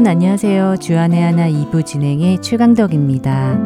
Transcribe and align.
여러분 0.00 0.12
안녕하세요. 0.12 0.76
주안의 0.80 1.22
하나 1.22 1.46
2부 1.50 1.84
진행의 1.84 2.40
최강덕입니다. 2.40 3.58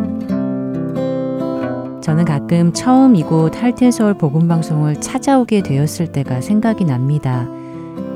저는 2.00 2.24
가끔 2.24 2.72
처음 2.72 3.14
이곳 3.14 3.62
할텐서울 3.62 4.14
복음방송을 4.14 5.00
찾아오게 5.00 5.62
되었을 5.62 6.10
때가 6.10 6.41
생각이 6.41 6.86
납니다. 6.86 7.46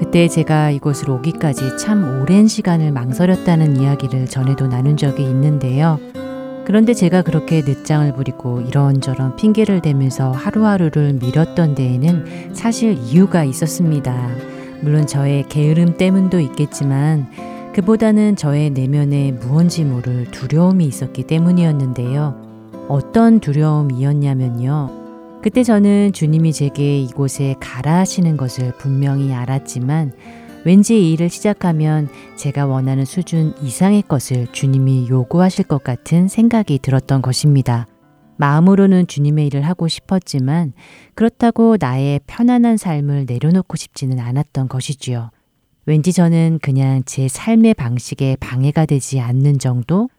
그때 0.01 0.27
제가 0.27 0.71
이곳으로 0.71 1.15
오기까지 1.15 1.77
참 1.79 2.21
오랜 2.21 2.49
시간을 2.49 2.91
망설였다는 2.91 3.77
이야기를 3.77 4.27
전에도 4.27 4.67
나눈 4.67 4.97
적이 4.97 5.23
있는데요. 5.23 6.01
그런데 6.65 6.95
제가 6.95 7.23
그렇게 7.23 7.63
늦장을 7.63 8.13
부리고 8.15 8.63
이런저런 8.63 9.37
핑계를 9.37 9.81
대면서 9.81 10.33
하루하루를 10.33 11.21
미뤘던 11.23 11.77
데에는 11.77 12.53
사실 12.53 12.99
이유가 12.99 13.45
있었습니다. 13.45 14.29
물론 14.81 15.07
저의 15.07 15.45
게으름 15.49 15.97
때문도 15.97 16.41
있겠지만 16.41 17.29
그보다는 17.79 18.35
저의 18.35 18.71
내면에 18.71 19.31
무언지 19.31 19.85
모를 19.85 20.29
두려움이 20.33 20.85
있었기 20.85 21.23
때문이었는데요. 21.23 22.35
어떤 22.89 23.39
두려움이었냐면요. 23.39 25.39
그때 25.45 25.63
저는 25.63 26.13
주님이 26.13 26.53
제게 26.53 27.01
이곳에 27.01 27.55
가라 27.61 27.99
하시는 27.99 28.37
것을 28.37 28.73
분명히 28.79 29.33
알았지만 29.33 30.11
왠지 30.65 31.01
이 31.01 31.13
일을 31.13 31.29
시작하면 31.29 32.09
제가 32.35 32.67
원하는 32.67 33.05
수준 33.05 33.55
이상의 33.63 34.03
것을 34.09 34.49
주님이 34.51 35.09
요구하실 35.09 35.67
것 35.67 35.85
같은 35.85 36.27
생각이 36.27 36.81
들었던 36.81 37.23
것입니다. 37.23 37.87
마음으로는 38.39 39.07
주님의 39.07 39.47
일을 39.47 39.63
하고 39.63 39.87
싶었지만 39.87 40.73
그렇다고 41.15 41.77
나의 41.79 42.23
편안한 42.27 42.77
삶을 42.77 43.27
내려놓고 43.29 43.77
싶지는 43.77 44.19
않았던 44.19 44.67
것이지요. 44.67 45.31
왠지 45.89 46.13
저는 46.13 46.59
그냥 46.61 47.03
제 47.07 47.29
삶의 47.29 47.73
방식에 47.73 48.37
방해가 48.41 48.85
되지 48.85 49.21
않는 49.21 49.59
정도, 49.59 50.11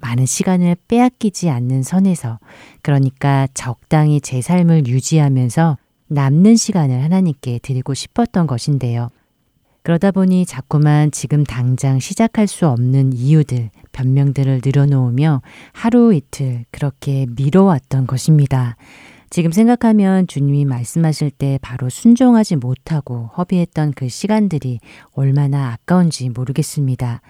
많은 0.00 0.24
시간을 0.24 0.74
빼앗기지 0.88 1.50
않는 1.50 1.82
선에서, 1.82 2.38
그러니까 2.80 3.46
적당히 3.52 4.22
제 4.22 4.40
삶을 4.40 4.86
유지하면서 4.86 5.76
남는 6.06 6.56
시간을 6.56 7.04
하나님께 7.04 7.58
드리고 7.58 7.92
싶었던 7.92 8.46
것인데요. 8.46 9.10
그러다 9.82 10.12
보니 10.12 10.46
자꾸만 10.46 11.10
지금 11.10 11.44
당장 11.44 11.98
시작할 11.98 12.46
수 12.46 12.66
없는 12.66 13.12
이유들, 13.12 13.68
변명들을 13.92 14.62
늘어놓으며 14.64 15.42
하루 15.74 16.14
이틀 16.14 16.64
그렇게 16.70 17.26
미뤄왔던 17.36 18.06
것입니다. 18.06 18.76
지금 19.30 19.52
생각하면 19.52 20.26
주님이 20.26 20.64
말씀하실 20.64 21.30
때 21.30 21.58
바로 21.60 21.90
순종하지 21.90 22.56
못하고 22.56 23.30
허비했던 23.36 23.92
그 23.92 24.08
시간들이 24.08 24.80
얼마나 25.12 25.72
아까운지 25.72 26.30
모르겠습니다. 26.30 27.20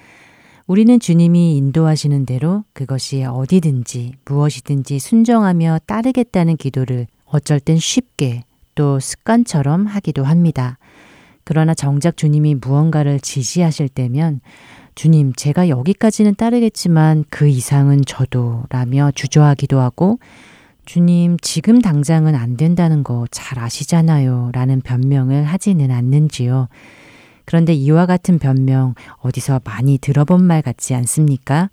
우리는 0.67 1.01
주님이 1.01 1.57
인도하시는 1.57 2.27
대로 2.27 2.65
그것이 2.73 3.25
어디든지 3.25 4.13
무엇이든지 4.27 4.99
순종하며 4.99 5.81
따르겠다는 5.87 6.57
기도를 6.57 7.07
어쩔 7.25 7.59
땐 7.59 7.79
쉽게 7.79 8.45
또 8.75 9.01
습관처럼 9.01 9.87
하기도 9.87 10.25
합니다. 10.25 10.79
그러나 11.43 11.75
정작 11.75 12.17
주님이 12.17 12.57
무언가를 12.57 13.19
지시하실 13.19 13.89
때면 13.89 14.41
주님, 14.95 15.33
제가 15.33 15.69
여기까지는 15.69 16.35
따르겠지만 16.35 17.25
그 17.31 17.49
이상은 17.49 18.03
저도 18.05 18.65
라며 18.69 19.11
주저하기도 19.15 19.79
하고 19.79 20.19
주님, 20.89 21.37
지금 21.43 21.83
당장은 21.83 22.35
안 22.35 22.57
된다는 22.57 23.05
거 23.05 23.27
잘 23.31 23.59
아시잖아요. 23.59 24.53
라는 24.55 24.81
변명을 24.81 25.45
하지는 25.45 25.91
않는지요. 25.91 26.69
그런데 27.45 27.75
이와 27.75 28.07
같은 28.07 28.39
변명 28.39 28.95
어디서 29.19 29.61
많이 29.65 29.99
들어본 29.99 30.43
말 30.43 30.63
같지 30.63 30.95
않습니까? 30.95 31.69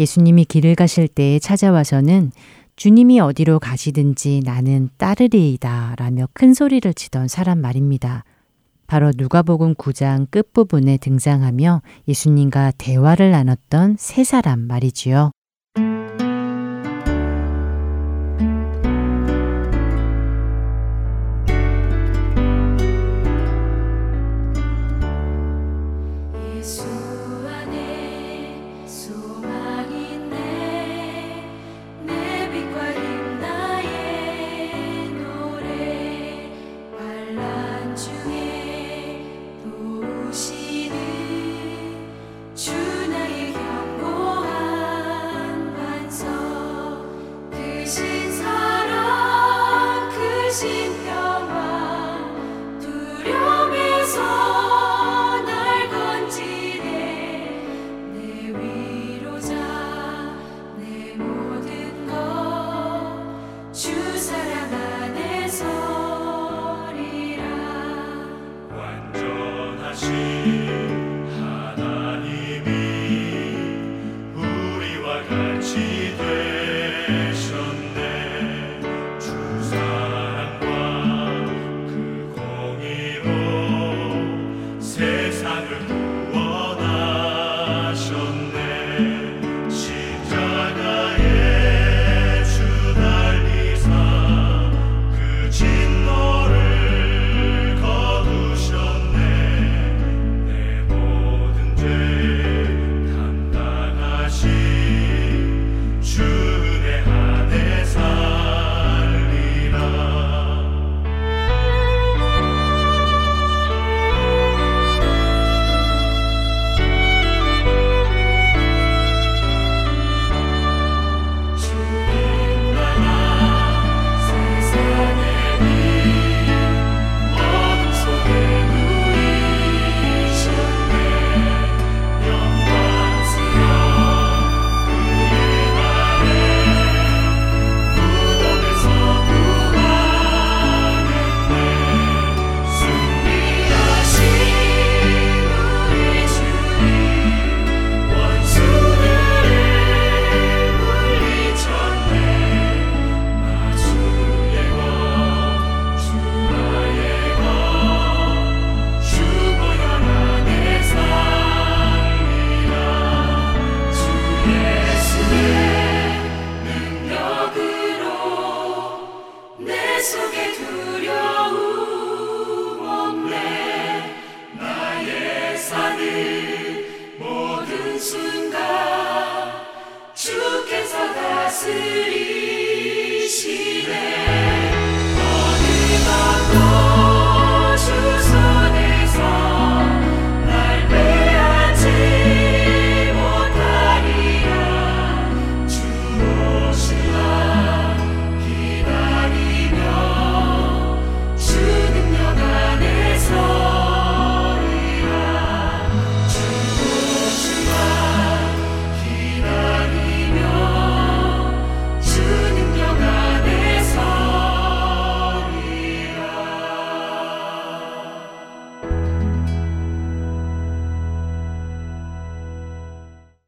예수님이 0.00 0.46
길을 0.46 0.74
가실 0.74 1.06
때에 1.06 1.38
찾아와서는 1.38 2.32
주님이 2.76 3.20
어디로 3.20 3.58
가시든지 3.58 4.40
나는 4.46 4.88
따르리이다 4.96 5.96
라며 5.98 6.26
큰 6.32 6.54
소리를 6.54 6.94
치던 6.94 7.28
사람 7.28 7.60
말입니다. 7.60 8.24
바로 8.86 9.12
누가복음 9.14 9.74
9장 9.74 10.30
끝부분에 10.30 10.96
등장하며 10.96 11.82
예수님과 12.08 12.72
대화를 12.78 13.32
나눴던 13.32 13.96
세 13.98 14.24
사람 14.24 14.60
말이지요. 14.60 15.30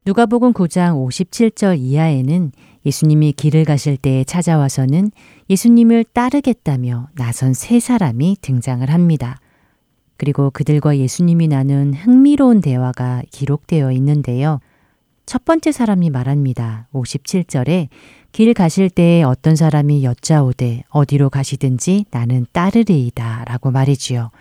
누가복음 0.09 0.53
9장 0.53 0.95
57절 1.07 1.77
이하에는 1.77 2.51
예수님이 2.83 3.31
길을 3.33 3.63
가실 3.63 3.95
때에 3.95 4.23
찾아와서는 4.23 5.11
예수님을 5.51 6.03
따르겠다며 6.03 7.09
나선 7.13 7.53
세 7.53 7.79
사람이 7.79 8.37
등장을 8.41 8.89
합니다. 8.89 9.39
그리고 10.17 10.49
그들과 10.49 10.97
예수님이 10.97 11.47
나눈 11.47 11.93
흥미로운 11.93 12.59
대화가 12.59 13.21
기록되어 13.29 13.91
있는데요. 13.91 14.59
첫 15.27 15.45
번째 15.45 15.71
사람이 15.71 16.09
말합니다. 16.09 16.87
57절에 16.91 17.89
길 18.31 18.55
가실 18.55 18.89
때에 18.89 19.21
어떤 19.21 19.55
사람이 19.55 20.03
여짜오되 20.03 20.85
어디로 20.89 21.29
가시든지 21.29 22.05
나는 22.09 22.47
따르리이다 22.51 23.43
라고 23.45 23.69
말이지요. 23.69 24.31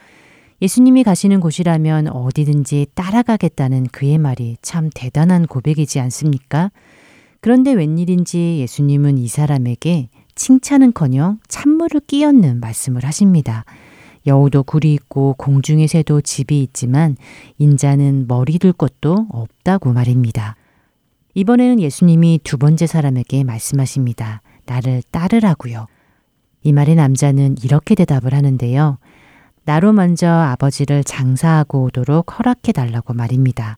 예수님이 0.61 1.05
가시는 1.05 1.39
곳이라면 1.39 2.09
어디든지 2.09 2.89
따라가겠다는 2.95 3.87
그의 3.93 4.19
말이 4.19 4.57
참 4.61 4.91
대단한 4.93 5.47
고백이지 5.47 6.01
않습니까? 6.01 6.73
그런데 7.41 7.73
웬일인지 7.73 8.59
예수님은 8.61 9.19
이 9.19 9.29
사람에게 9.29 10.09
칭찬은 10.35 10.95
커녕 10.95 11.39
찬물을 11.47 12.01
끼얹는 12.07 12.59
말씀을 12.61 13.05
하십니다. 13.05 13.65
여우도 14.27 14.65
굴이 14.65 14.93
있고 14.95 15.35
공중의 15.39 15.87
새도 15.87 16.21
집이 16.23 16.61
있지만 16.65 17.17
인자는 17.59 18.27
머리 18.27 18.59
둘 18.59 18.73
곳도 18.73 19.29
없다고 19.31 19.93
말입니다. 19.93 20.57
이번에는 21.35 21.81
예수님이 21.81 22.41
두 22.43 22.59
번째 22.59 22.89
사람에게 22.89 23.45
말씀하십니다. 23.45 24.43
나를 24.67 25.03
따르라고요. 25.13 25.87
이 26.65 26.73
말에 26.73 26.97
남자는 26.97 27.57
이렇게 27.63 27.95
대답을 27.95 28.35
하는데요. 28.35 28.99
나로 29.69 29.93
먼저 29.93 30.27
아버지를 30.31 31.05
장사하고 31.05 31.83
오도록 31.83 32.39
허락해 32.39 32.73
달라고 32.73 33.13
말입니다. 33.13 33.77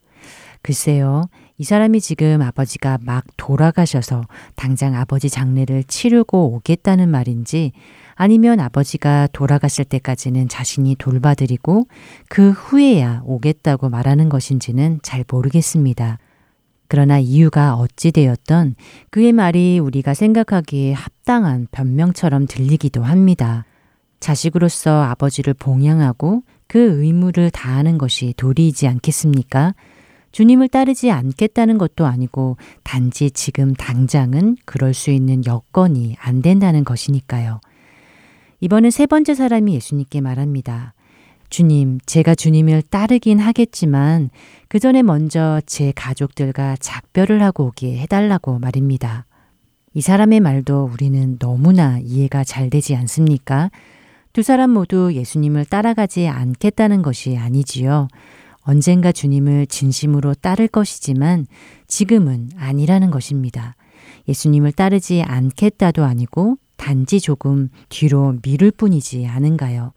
글쎄요, 0.63 1.25
이 1.59 1.65
사람이 1.65 2.01
지금 2.01 2.43
아버지가 2.43 2.99
막 3.03 3.25
돌아가셔서 3.37 4.23
당장 4.55 4.95
아버지 4.95 5.29
장례를 5.29 5.83
치르고 5.83 6.55
오겠다는 6.55 7.09
말인지 7.09 7.73
아니면 8.15 8.61
아버지가 8.61 9.31
돌아갔을 9.33 9.85
때까지는 9.85 10.49
자신이 10.49 10.95
돌봐드리고 10.95 11.89
그 12.29 12.53
후에야 12.53 13.23
오겠다고 13.25 13.89
말하는 13.89 14.29
것인지는 14.29 15.01
잘 15.03 15.25
모르겠습니다. 15.29 16.19
그러나 16.87 17.19
이유가 17.19 17.75
어찌되었던 17.75 18.77
그의 19.11 19.33
말이 19.33 19.81
우리가 19.81 20.15
생각하기에 20.15 20.93
합당한 20.93 21.67
변명처럼 21.73 22.47
들리기도 22.47 23.03
합니다. 23.03 23.65
자식으로서 24.21 25.03
아버지를 25.03 25.55
봉양하고 25.55 26.43
그 26.67 27.03
의무를 27.03 27.51
다하는 27.51 27.99
것이 27.99 28.35
도리이지 28.37 28.87
않겠습니까? 28.87 29.75
주님을 30.33 30.69
따르지 30.69 31.11
않겠다는 31.11 31.79
것도 31.79 32.07
아니고 32.07 32.57
단지 32.85 33.31
지금 33.33 33.75
당장은 33.75 34.59
그럴 34.65 34.95
수 34.95 35.11
있는 35.11 35.45
여건이 35.45 36.17
안 36.21 36.43
된다는 36.43 36.85
것이니까요. 36.85 37.61
이번엔 38.61 38.91
세 38.91 39.07
번째 39.07 39.35
사람이 39.35 39.75
예수님께 39.75 40.21
말합니다. 40.21 40.95
주님, 41.49 41.99
제가 42.07 42.37
주님을 42.37 42.83
따르긴 42.83 43.41
하겠지만 43.41 44.31
그 44.69 44.79
전에 44.79 45.03
먼저 45.03 45.61
제 45.67 45.93
가족들과 45.97 46.77
작별을 46.79 47.43
하고 47.43 47.67
오게 47.67 47.99
해달라고 47.99 48.61
말입니다. 48.61 49.27
이 49.93 50.01
사람의 50.01 50.39
말도 50.39 50.89
우리는 50.93 51.39
너무나 51.41 51.99
이해가 51.99 52.45
잘 52.45 52.71
되지 52.71 52.95
않습니까? 52.95 53.71
두 54.33 54.43
사람 54.43 54.71
모두 54.71 55.13
예수님을 55.13 55.65
따라가지 55.65 56.29
않겠다는 56.29 57.03
것이 57.03 57.37
아니지요. 57.37 58.09
언젠가 58.63 59.11
주님을 59.11 59.67
진심으로 59.67 60.35
따를 60.35 60.69
것이지만 60.69 61.47
지금은 61.89 62.51
아니라는 62.57 63.11
것입니다. 63.11 63.75
예수님을 64.29 64.73
따르지 64.73 65.23
않겠다도 65.23 66.05
아니고 66.05 66.57
단지 66.77 67.21
조금 67.21 67.71
뒤로 67.89 68.37
미룰 68.43 68.71
뿐이지 68.71 69.27
않은가요? 69.27 69.93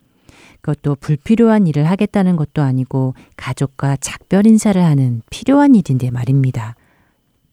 그것도 0.62 0.96
불필요한 0.96 1.68
일을 1.68 1.84
하겠다는 1.86 2.36
것도 2.36 2.62
아니고 2.62 3.14
가족과 3.38 3.98
작별 3.98 4.48
인사를 4.48 4.82
하는 4.82 5.22
필요한 5.30 5.76
일인데 5.76 6.10
말입니다. 6.10 6.76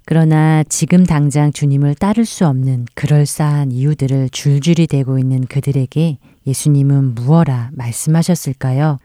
그러나 0.06 0.64
지금 0.64 1.04
당장 1.04 1.52
주님을 1.52 1.94
따를 1.96 2.24
수 2.24 2.46
없는 2.46 2.86
그럴싸한 2.94 3.70
이유들을 3.70 4.30
줄줄이 4.30 4.86
대고 4.86 5.18
있는 5.18 5.44
그들에게 5.44 6.18
예수님은 6.46 7.14
무어라 7.14 7.70
말씀하셨을까요? 7.74 8.98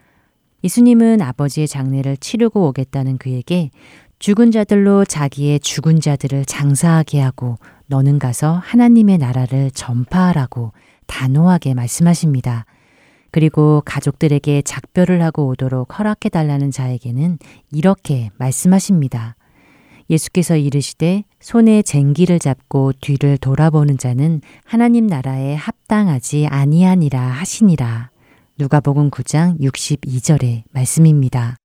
예수님은 0.63 1.21
아버지의 1.21 1.67
장례를 1.67 2.17
치르고 2.17 2.67
오겠다는 2.69 3.17
그에게 3.17 3.69
죽은 4.19 4.51
자들로 4.51 5.05
자기의 5.05 5.59
죽은 5.59 5.99
자들을 5.99 6.45
장사하게 6.45 7.19
하고 7.19 7.57
너는 7.87 8.17
가서 8.17 8.53
하나님의 8.63 9.17
나라를 9.17 9.69
전파하라고 9.71 10.71
단호하게 11.05 11.73
말씀하십니다. 11.73 12.65
그리고 13.29 13.81
가족들에게 13.85 14.61
작별을 14.61 15.21
하고 15.21 15.47
오도록 15.47 15.99
허락해 15.99 16.29
달라는 16.29 16.71
자에게는 16.71 17.37
이렇게 17.71 18.31
말씀하십니다. 18.37 19.35
예수께서 20.09 20.55
이르시되 20.55 21.25
손에 21.45 21.83
쟁기를 21.83 22.39
잡고 22.39 22.93
뒤를 23.01 23.37
돌아보는 23.37 23.99
자는 23.99 24.41
하나님 24.63 25.05
나라에 25.05 25.53
합당하지 25.53 26.47
아니하니라 26.49 27.21
하시니라. 27.21 28.09
누가복음 28.57 29.11
9장 29.11 29.59
62절의 29.59 30.63
말씀입니다. 30.71 31.57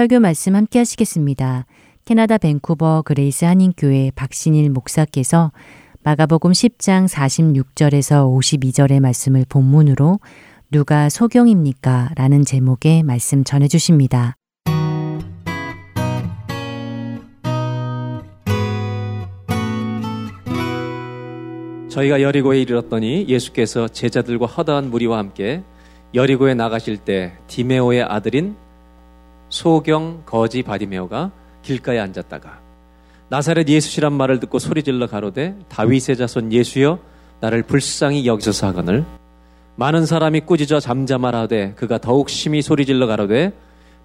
설교 0.00 0.18
말씀 0.18 0.56
함께 0.56 0.78
하시겠습니다. 0.78 1.66
캐나다 2.06 2.38
밴쿠버 2.38 3.02
그레이스 3.04 3.44
한인교회 3.44 4.12
박신일 4.14 4.70
목사께서 4.70 5.52
마가복음 6.04 6.52
10장 6.52 7.06
46절에서 7.06 8.24
52절의 8.34 9.00
말씀을 9.00 9.44
본문으로 9.46 10.18
누가 10.70 11.10
소경입니까? 11.10 12.12
라는 12.16 12.46
제목의 12.46 13.02
말씀 13.02 13.44
전해 13.44 13.68
주십니다. 13.68 14.36
저희가 21.90 22.22
여리고에 22.22 22.62
이르렀더니 22.62 23.26
예수께서 23.28 23.86
제자들과 23.86 24.46
허다한 24.46 24.88
무리와 24.88 25.18
함께 25.18 25.62
여리고에 26.14 26.54
나가실 26.54 26.96
때 26.96 27.34
디메오의 27.48 28.04
아들인 28.04 28.56
소경 29.50 30.22
거지 30.24 30.62
바디메오가 30.62 31.30
길가에 31.62 31.98
앉았다가 31.98 32.60
나사렛 33.28 33.68
예수시란 33.68 34.12
말을 34.14 34.40
듣고 34.40 34.58
소리질러 34.58 35.06
가로되 35.06 35.54
다윗의 35.68 36.16
자손 36.16 36.52
예수여 36.52 36.98
나를 37.40 37.62
불쌍히 37.62 38.26
여기소서 38.26 38.66
하거늘 38.68 39.04
많은 39.76 40.04
사람이 40.06 40.40
꾸짖어 40.40 40.80
잠잠하라되 40.80 41.74
그가 41.74 41.98
더욱 41.98 42.28
심히 42.28 42.60
소리질러 42.62 43.06
가로되 43.06 43.52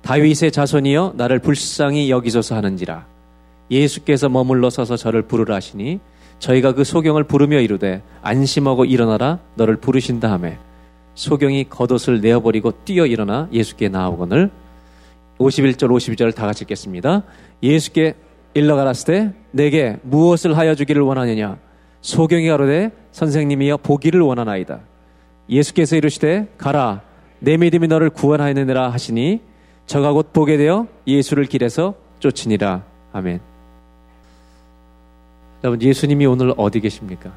다윗의 0.03 0.51
자손이여 0.51 1.13
나를 1.17 1.39
불쌍히 1.39 2.11
여기소서 2.11 2.55
하는지라. 2.55 3.07
예수께서 3.71 4.29
머물러 4.29 4.69
서서 4.69 4.95
저를 4.95 5.23
부르라 5.23 5.55
하시니 5.55 5.99
저희가 6.37 6.73
그 6.73 6.83
소경을 6.83 7.23
부르며 7.23 7.59
이르되 7.59 8.03
안심하고 8.21 8.85
일어나라 8.85 9.39
너를 9.55 9.77
부르신다 9.77 10.31
하매 10.31 10.59
소경이 11.15 11.69
겉옷을 11.69 12.21
내어버리고 12.21 12.71
뛰어 12.85 13.07
일어나 13.07 13.49
예수께 13.51 13.89
나오거늘 13.89 14.51
51절 15.39 15.89
52절 15.89 16.33
다 16.33 16.45
같이 16.45 16.63
읽겠습니다. 16.63 17.23
예수께 17.61 18.15
일러 18.53 18.75
가라스 18.75 19.05
때 19.05 19.33
내게 19.51 19.97
무엇을 20.03 20.57
하여 20.57 20.75
주기를 20.75 21.01
원하느냐 21.01 21.57
소경이 22.01 22.47
가로되 22.47 22.91
선생님이여 23.11 23.77
보기를 23.77 24.21
원하나이다. 24.21 24.79
예수께서 25.49 25.95
이르시되 25.95 26.47
가라 26.57 27.01
내 27.39 27.57
믿음이 27.57 27.87
너를 27.87 28.09
구원하였느니라 28.09 28.89
하시니 28.89 29.41
저가 29.85 30.13
곧 30.13 30.33
보게 30.33 30.57
되어 30.57 30.87
예수를 31.05 31.45
길에서 31.45 31.95
쫓으니라. 32.19 32.83
아멘. 33.13 33.39
여러분, 35.63 35.81
예수님이 35.81 36.25
오늘 36.25 36.53
어디 36.57 36.79
계십니까? 36.79 37.31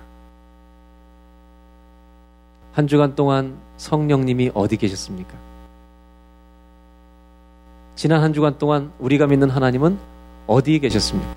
한 2.72 2.86
주간 2.86 3.14
동안 3.14 3.56
성령님이 3.76 4.50
어디 4.54 4.76
계셨습니까? 4.76 5.47
지난 7.98 8.22
한 8.22 8.32
주간 8.32 8.56
동안 8.58 8.92
우리가 9.00 9.26
믿는 9.26 9.50
하나님은 9.50 9.98
어디에 10.46 10.78
계셨습니까? 10.78 11.34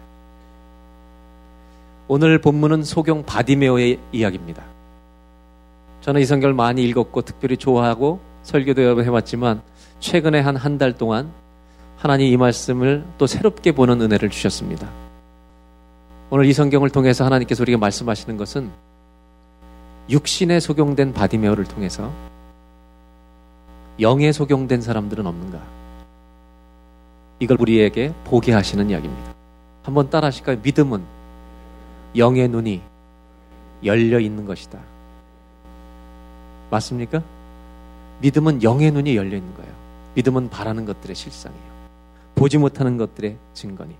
오늘 2.07 2.39
본문은 2.39 2.83
소경 2.83 3.23
바디메오의 3.25 3.97
이야기입니다. 4.11 4.61
저는 6.01 6.21
이 6.21 6.25
성경을 6.25 6.53
많이 6.53 6.83
읽었고 6.83 7.23
특별히 7.23 7.57
좋아하고 7.57 8.19
설교도 8.43 8.83
여러 8.83 8.93
번 8.93 9.05
해왔지만 9.05 9.63
최근에 10.01 10.39
한 10.39 10.55
한 10.55 10.77
달 10.77 10.95
동안 10.95 11.31
하나님 11.97 12.27
이 12.27 12.37
말씀을 12.37 13.05
또 13.17 13.25
새롭게 13.25 13.71
보는 13.71 13.99
은혜를 13.99 14.29
주셨습니다. 14.29 14.87
오늘 16.29 16.45
이 16.45 16.53
성경을 16.53 16.91
통해서 16.91 17.25
하나님께서 17.25 17.63
우리에게 17.63 17.79
말씀하시는 17.79 18.37
것은 18.37 18.69
육신에 20.11 20.59
속용된 20.59 21.13
바디메어를 21.13 21.63
통해서 21.63 22.11
영에 23.99 24.31
속용된 24.31 24.81
사람들은 24.81 25.25
없는가? 25.25 25.80
이걸 27.41 27.57
우리에게 27.59 28.13
보게 28.23 28.53
하시는 28.53 28.87
이야기입니다. 28.87 29.33
한번 29.81 30.11
따라 30.11 30.27
하실까요? 30.27 30.57
믿음은 30.61 31.03
영의 32.15 32.47
눈이 32.47 32.81
열려 33.83 34.19
있는 34.19 34.45
것이다. 34.45 34.77
맞습니까? 36.69 37.23
믿음은 38.21 38.61
영의 38.61 38.91
눈이 38.91 39.15
열려 39.17 39.37
있는 39.37 39.51
거예요. 39.55 39.71
믿음은 40.13 40.51
바라는 40.51 40.85
것들의 40.85 41.15
실상이에요. 41.15 41.71
보지 42.35 42.59
못하는 42.59 42.97
것들의 42.97 43.35
증거니. 43.55 43.95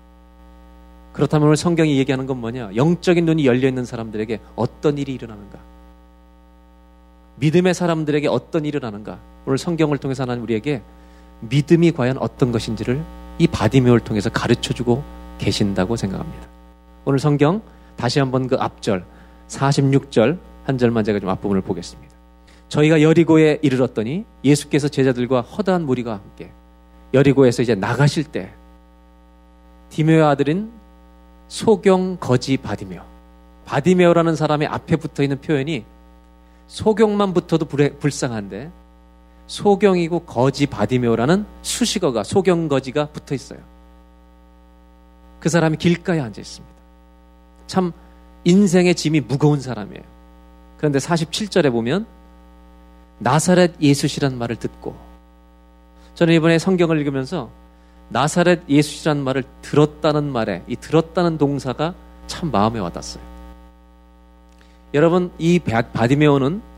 그렇다면 1.12 1.48
오늘 1.48 1.56
성경이 1.56 1.98
얘기하는 1.98 2.26
건 2.26 2.40
뭐냐? 2.40 2.76
영적인 2.76 3.24
눈이 3.24 3.44
열려 3.44 3.66
있는 3.66 3.84
사람들에게 3.84 4.38
어떤 4.54 4.98
일이 4.98 5.14
일어나는가? 5.14 5.58
믿음의 7.40 7.74
사람들에게 7.74 8.28
어떤 8.28 8.64
일이 8.66 8.76
일어나는가? 8.76 9.18
오늘 9.46 9.58
성경을 9.58 9.98
통해서 9.98 10.22
하나님 10.22 10.44
우리에게 10.44 10.80
믿음이 11.40 11.90
과연 11.90 12.18
어떤 12.18 12.52
것인지를 12.52 13.04
이 13.38 13.46
바디메오를 13.46 14.00
통해서 14.00 14.30
가르쳐 14.30 14.72
주고 14.72 15.02
계신다고 15.38 15.96
생각합니다. 15.96 16.46
오늘 17.04 17.18
성경 17.18 17.62
다시 17.96 18.18
한번 18.18 18.46
그 18.46 18.56
앞절 18.58 19.04
46절 19.48 20.38
한 20.64 20.78
절만 20.78 21.04
제가 21.04 21.18
좀 21.18 21.28
앞부분을 21.28 21.62
보겠습니다. 21.62 22.12
저희가 22.68 23.02
여리고에 23.02 23.58
이르렀더니 23.62 24.24
예수께서 24.44 24.88
제자들과 24.88 25.42
허다한 25.42 25.84
무리가 25.84 26.12
함께 26.12 26.50
여리고에서 27.12 27.62
이제 27.62 27.74
나가실 27.74 28.24
때 28.24 28.50
디메오 29.90 30.24
아들인 30.24 30.72
소경 31.48 32.16
거지 32.16 32.56
바디메오. 32.56 33.02
바디메오라는 33.66 34.36
사람의 34.36 34.68
앞에 34.68 34.96
붙어 34.96 35.22
있는 35.22 35.40
표현이 35.40 35.84
소경만 36.66 37.34
붙어도 37.34 37.66
불쌍한데 37.66 38.70
소경이고 39.52 40.20
거지 40.20 40.64
바디메오라는 40.64 41.44
수식어가 41.60 42.24
소경 42.24 42.68
거지가 42.68 43.08
붙어 43.08 43.34
있어요. 43.34 43.58
그 45.40 45.50
사람이 45.50 45.76
길가에 45.76 46.20
앉아 46.20 46.40
있습니다. 46.40 46.74
참 47.66 47.92
인생의 48.44 48.94
짐이 48.94 49.20
무거운 49.20 49.60
사람이에요. 49.60 50.02
그런데 50.78 50.98
47절에 50.98 51.70
보면 51.70 52.06
나사렛 53.18 53.74
예수시란 53.78 54.38
말을 54.38 54.56
듣고 54.56 54.96
저는 56.14 56.32
이번에 56.32 56.58
성경을 56.58 56.98
읽으면서 57.00 57.50
나사렛 58.08 58.62
예수시라는 58.70 59.22
말을 59.22 59.44
들었다는 59.60 60.32
말에 60.32 60.62
이 60.66 60.76
들었다는 60.76 61.36
동사가 61.36 61.94
참 62.26 62.50
마음에 62.50 62.80
와닿았어요. 62.80 63.22
여러분 64.94 65.30
이 65.38 65.58
바디메오는 65.58 66.71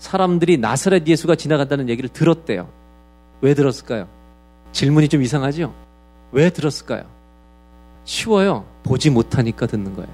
사람들이 0.00 0.56
나사렛 0.56 1.06
예수가 1.06 1.36
지나간다는 1.36 1.88
얘기를 1.88 2.08
들었대요. 2.08 2.68
왜 3.42 3.54
들었을까요? 3.54 4.08
질문이 4.72 5.08
좀 5.08 5.22
이상하죠? 5.22 5.72
왜 6.32 6.50
들었을까요? 6.50 7.04
쉬워요. 8.04 8.64
보지 8.82 9.10
못하니까 9.10 9.66
듣는 9.66 9.94
거예요. 9.94 10.10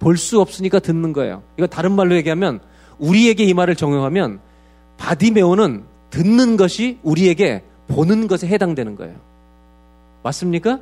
볼 0.00 0.16
수 0.16 0.40
없으니까 0.40 0.78
듣는 0.78 1.12
거예요. 1.12 1.42
이거 1.58 1.66
다른 1.66 1.92
말로 1.92 2.16
얘기하면 2.16 2.60
우리에게 2.98 3.44
이 3.44 3.52
말을 3.52 3.76
적용하면 3.76 4.40
바디메오는 4.96 5.84
듣는 6.08 6.56
것이 6.56 6.98
우리에게 7.02 7.62
보는 7.88 8.26
것에 8.28 8.46
해당되는 8.46 8.96
거예요. 8.96 9.16
맞습니까? 10.22 10.80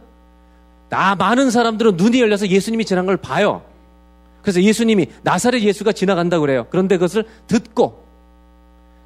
나 0.89 1.17
많은 1.17 1.51
사람들은 1.51 1.97
눈이 1.97 2.21
열려서 2.21 2.47
예수님이 2.47 2.85
지난 2.85 3.07
걸 3.07 3.17
봐요. 3.17 3.63
그래서 4.42 4.62
예수님이 4.62 5.07
나사렛 5.22 5.62
예수가 5.62 5.92
지나간다 5.92 6.38
그래요. 6.38 6.66
그런데 6.70 6.96
그것을 6.96 7.24
듣고 7.46 8.05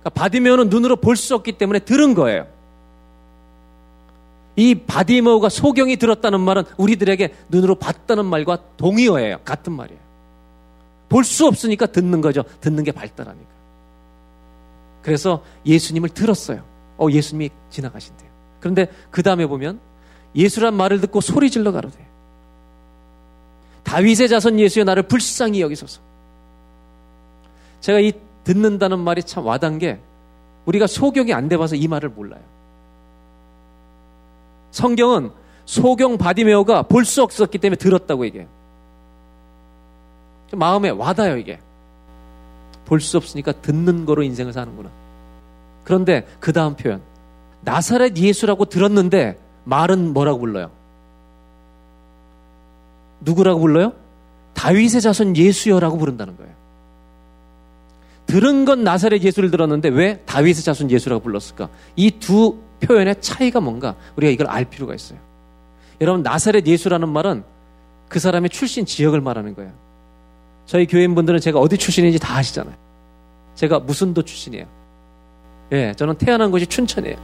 그러니까 0.00 0.10
바디메오는 0.10 0.68
눈으로 0.68 0.96
볼 0.96 1.16
수 1.16 1.34
없기 1.34 1.52
때문에 1.52 1.80
들은 1.80 2.14
거예요. 2.14 2.46
이 4.56 4.74
바디메오가 4.74 5.48
소경이 5.48 5.96
들었다는 5.96 6.40
말은 6.40 6.64
우리들에게 6.76 7.34
눈으로 7.48 7.76
봤다는 7.76 8.26
말과 8.26 8.58
동의어예요. 8.76 9.38
같은 9.44 9.72
말이에요. 9.72 10.00
볼 11.08 11.24
수 11.24 11.46
없으니까 11.46 11.86
듣는 11.86 12.20
거죠. 12.20 12.42
듣는 12.60 12.84
게 12.84 12.92
발달하니까. 12.92 13.48
그래서 15.02 15.42
예수님을 15.66 16.10
들었어요. 16.10 16.62
어, 16.98 17.08
예수님이 17.10 17.50
지나가신대요. 17.70 18.30
그런데 18.60 18.88
그 19.10 19.22
다음에 19.22 19.46
보면 19.46 19.80
예수란 20.36 20.74
말을 20.74 21.00
듣고 21.00 21.20
소리 21.20 21.50
질러 21.50 21.72
가로되 21.72 21.96
다윗의 23.84 24.28
자손 24.28 24.58
예수의 24.60 24.84
나를 24.84 25.04
불쌍히 25.04 25.60
여기소서. 25.60 26.00
제가 27.80 28.00
이 28.00 28.12
듣는다는 28.44 28.98
말이 28.98 29.22
참 29.22 29.44
와닿은 29.44 29.78
게 29.78 30.00
우리가 30.64 30.86
소경이 30.86 31.32
안 31.32 31.48
돼봐서 31.48 31.76
이 31.76 31.88
말을 31.88 32.08
몰라요. 32.10 32.40
성경은 34.70 35.30
소경 35.64 36.18
바디메오가 36.18 36.82
볼 36.82 37.04
수 37.04 37.22
없었기 37.22 37.58
때문에 37.58 37.76
들었다고 37.76 38.24
얘기해요. 38.26 38.48
마음에 40.52 40.90
와닿아요, 40.90 41.36
이게. 41.36 41.60
볼 42.84 43.00
수 43.00 43.16
없으니까 43.16 43.52
듣는 43.52 44.04
거로 44.04 44.22
인생을 44.22 44.52
사는구나. 44.52 44.90
그런데 45.84 46.26
그 46.40 46.52
다음 46.52 46.76
표현. 46.76 47.00
나사렛 47.62 48.16
예수라고 48.16 48.64
들었는데 48.66 49.38
말은 49.64 50.12
뭐라고 50.12 50.40
불러요? 50.40 50.70
누구라고 53.24 53.60
불러요? 53.60 53.92
다윗의 54.54 55.00
자손 55.00 55.36
예수여라고 55.36 55.98
부른다는 55.98 56.36
거예요. 56.36 56.52
들은 58.26 58.64
건 58.64 58.84
나사렛 58.84 59.22
예수를 59.22 59.50
들었는데 59.50 59.88
왜 59.88 60.20
다윗의 60.26 60.62
자손 60.62 60.90
예수라고 60.90 61.22
불렀을까? 61.22 61.68
이 61.96 62.10
두 62.18 62.58
표현의 62.80 63.20
차이가 63.20 63.60
뭔가 63.60 63.94
우리가 64.16 64.30
이걸 64.32 64.46
알 64.48 64.64
필요가 64.64 64.94
있어요. 64.94 65.18
여러분 66.00 66.22
나사렛 66.22 66.66
예수라는 66.66 67.08
말은 67.08 67.44
그 68.08 68.18
사람의 68.18 68.50
출신 68.50 68.84
지역을 68.84 69.20
말하는 69.20 69.54
거예요. 69.54 69.72
저희 70.66 70.86
교인분들은 70.86 71.40
제가 71.40 71.58
어디 71.58 71.76
출신인지 71.76 72.18
다 72.18 72.36
아시잖아요. 72.36 72.74
제가 73.54 73.80
무슨도 73.80 74.22
출신이에요. 74.22 74.66
예, 75.72 75.94
저는 75.96 76.16
태어난 76.16 76.50
곳이 76.50 76.66
춘천이에요. 76.66 77.16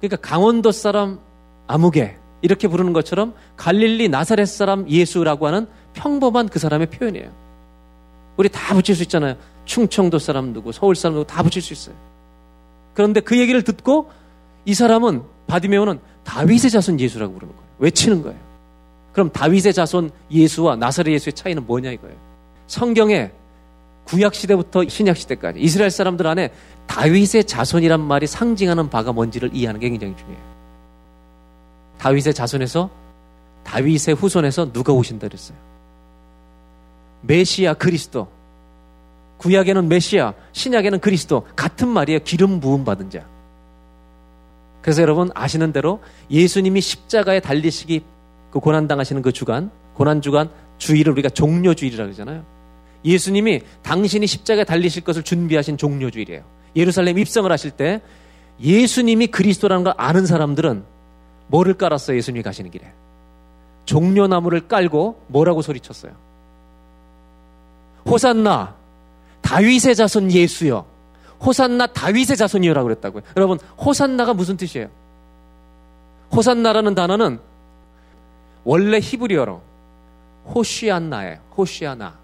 그러니까 0.00 0.16
강원도 0.28 0.72
사람 0.72 1.18
아무개 1.66 2.16
이렇게 2.46 2.68
부르는 2.68 2.92
것처럼 2.92 3.34
갈릴리 3.56 4.08
나사렛 4.08 4.46
사람 4.46 4.88
예수라고 4.88 5.48
하는 5.48 5.66
평범한 5.94 6.48
그 6.48 6.60
사람의 6.60 6.90
표현이에요. 6.90 7.32
우리 8.36 8.48
다 8.48 8.72
붙일 8.72 8.94
수 8.94 9.02
있잖아요. 9.02 9.34
충청도 9.64 10.20
사람 10.20 10.52
누구, 10.52 10.70
서울 10.70 10.94
사람 10.94 11.14
누구 11.14 11.26
다 11.26 11.42
붙일 11.42 11.60
수 11.60 11.72
있어요. 11.72 11.96
그런데 12.94 13.18
그 13.18 13.36
얘기를 13.36 13.62
듣고 13.62 14.10
이 14.64 14.74
사람은 14.74 15.22
바디메오는 15.48 15.98
다윗의 16.22 16.70
자손 16.70 17.00
예수라고 17.00 17.34
부르는 17.34 17.52
거예요. 17.52 17.68
외치는 17.78 18.22
거예요. 18.22 18.38
그럼 19.12 19.30
다윗의 19.30 19.72
자손 19.72 20.12
예수와 20.30 20.76
나사렛 20.76 21.12
예수의 21.14 21.32
차이는 21.32 21.66
뭐냐 21.66 21.90
이거예요. 21.90 22.16
성경에 22.68 23.32
구약 24.04 24.36
시대부터 24.36 24.88
신약 24.88 25.16
시대까지 25.16 25.58
이스라엘 25.58 25.90
사람들 25.90 26.28
안에 26.28 26.52
다윗의 26.86 27.44
자손이란 27.44 28.00
말이 28.00 28.28
상징하는 28.28 28.88
바가 28.88 29.12
뭔지를 29.12 29.50
이해하는 29.52 29.80
게 29.80 29.88
굉장히 29.88 30.16
중요해요. 30.16 30.55
다윗의 31.98 32.34
자손에서 32.34 32.90
다윗의 33.64 34.14
후손에서 34.14 34.72
누가 34.72 34.92
오신다 34.92 35.28
그랬어요? 35.28 35.58
메시아 37.22 37.74
그리스도. 37.74 38.28
구약에는 39.38 39.88
메시아, 39.88 40.32
신약에는 40.52 41.00
그리스도 41.00 41.46
같은 41.56 41.88
말이에요. 41.88 42.20
기름 42.20 42.60
부음 42.60 42.84
받은 42.84 43.10
자. 43.10 43.26
그래서 44.80 45.02
여러분 45.02 45.30
아시는 45.34 45.72
대로 45.72 46.00
예수님이 46.30 46.80
십자가에 46.80 47.40
달리시기 47.40 48.04
그 48.50 48.60
고난 48.60 48.86
당하시는 48.86 49.20
그 49.20 49.32
주간, 49.32 49.70
고난 49.94 50.22
주간 50.22 50.48
주일을 50.78 51.12
우리가 51.12 51.28
종료 51.28 51.74
주일이라 51.74 52.04
고 52.04 52.12
그러잖아요. 52.12 52.44
예수님이 53.04 53.62
당신이 53.82 54.26
십자가에 54.26 54.64
달리실 54.64 55.02
것을 55.04 55.22
준비하신 55.22 55.76
종료 55.76 56.10
주일이에요. 56.10 56.42
예루살렘 56.76 57.18
입성을 57.18 57.50
하실 57.50 57.72
때 57.72 58.00
예수님이 58.60 59.26
그리스도라는 59.28 59.84
걸 59.84 59.94
아는 59.96 60.24
사람들은 60.24 60.84
뭐를 61.48 61.74
깔았어요? 61.74 62.16
예수님이 62.16 62.42
가시는 62.42 62.70
길에. 62.70 62.92
종려나무를 63.84 64.68
깔고 64.68 65.22
뭐라고 65.28 65.62
소리쳤어요? 65.62 66.12
호산나 68.06 68.74
다윗의 69.42 69.94
자손 69.94 70.32
예수여. 70.32 70.84
호산나 71.44 71.86
다윗의 71.88 72.36
자손이여라고 72.36 72.88
그랬다고요. 72.88 73.22
여러분, 73.36 73.58
호산나가 73.78 74.34
무슨 74.34 74.56
뜻이에요? 74.56 74.88
호산나라는 76.34 76.94
단어는 76.94 77.38
원래 78.64 78.98
히브리어로 78.98 79.60
호시안나예요. 80.54 81.38
호시아나. 81.56 82.14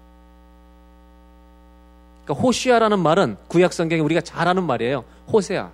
그러니까 2.25 2.41
호시아라는 2.41 2.99
말은 2.99 3.37
구약 3.47 3.73
성경에 3.73 4.01
우리가 4.01 4.21
잘 4.21 4.47
아는 4.47 4.63
말이에요. 4.63 5.03
호세아, 5.31 5.69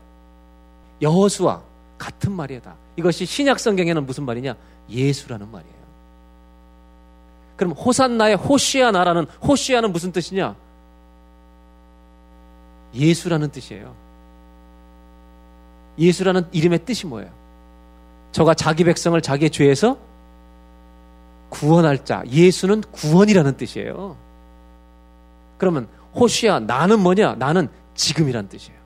여호수아 1.01 1.62
같은 1.97 2.31
말이다. 2.31 2.75
이것이 2.99 3.25
신약 3.25 3.59
성경에는 3.59 4.05
무슨 4.05 4.25
말이냐? 4.25 4.55
예수라는 4.89 5.49
말이에요. 5.49 5.79
그럼 7.55 7.71
호산나의 7.71 8.35
호시아나라는 8.35 9.25
호시아는 9.41 9.93
무슨 9.93 10.12
뜻이냐? 10.12 10.53
예수라는 12.93 13.51
뜻이에요. 13.51 13.95
예수라는 15.97 16.47
이름의 16.51 16.83
뜻이 16.85 17.07
뭐예요? 17.07 17.29
저가 18.33 18.53
자기 18.53 18.83
백성을 18.83 19.19
자기의 19.21 19.49
죄에서 19.49 19.97
구원할 21.47 22.03
자. 22.03 22.23
예수는 22.27 22.81
구원이라는 22.91 23.55
뜻이에요. 23.55 24.17
그러면 25.57 25.88
호시아 26.15 26.59
나는 26.59 26.99
뭐냐? 26.99 27.35
나는 27.35 27.69
지금이란 27.95 28.49
뜻이에요. 28.49 28.78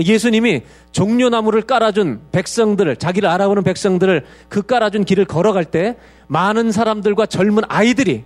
그러니까 0.00 0.12
예수님이 0.12 0.62
종려나무를 0.92 1.62
깔아준 1.62 2.20
백성들을 2.32 2.96
자기를 2.96 3.28
알아보는 3.28 3.62
백성들을 3.62 4.24
그 4.48 4.62
깔아준 4.62 5.04
길을 5.04 5.26
걸어갈 5.26 5.64
때 5.64 5.96
많은 6.26 6.72
사람들과 6.72 7.26
젊은 7.26 7.62
아이들이 7.68 8.24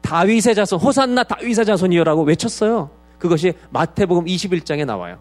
다윗의 0.00 0.54
자손 0.54 0.78
호산나 0.78 1.24
다윗의 1.24 1.64
자손이여라고 1.66 2.22
외쳤어요. 2.22 2.90
그것이 3.18 3.52
마태복음 3.70 4.24
21장에 4.26 4.84
나와요. 4.84 5.18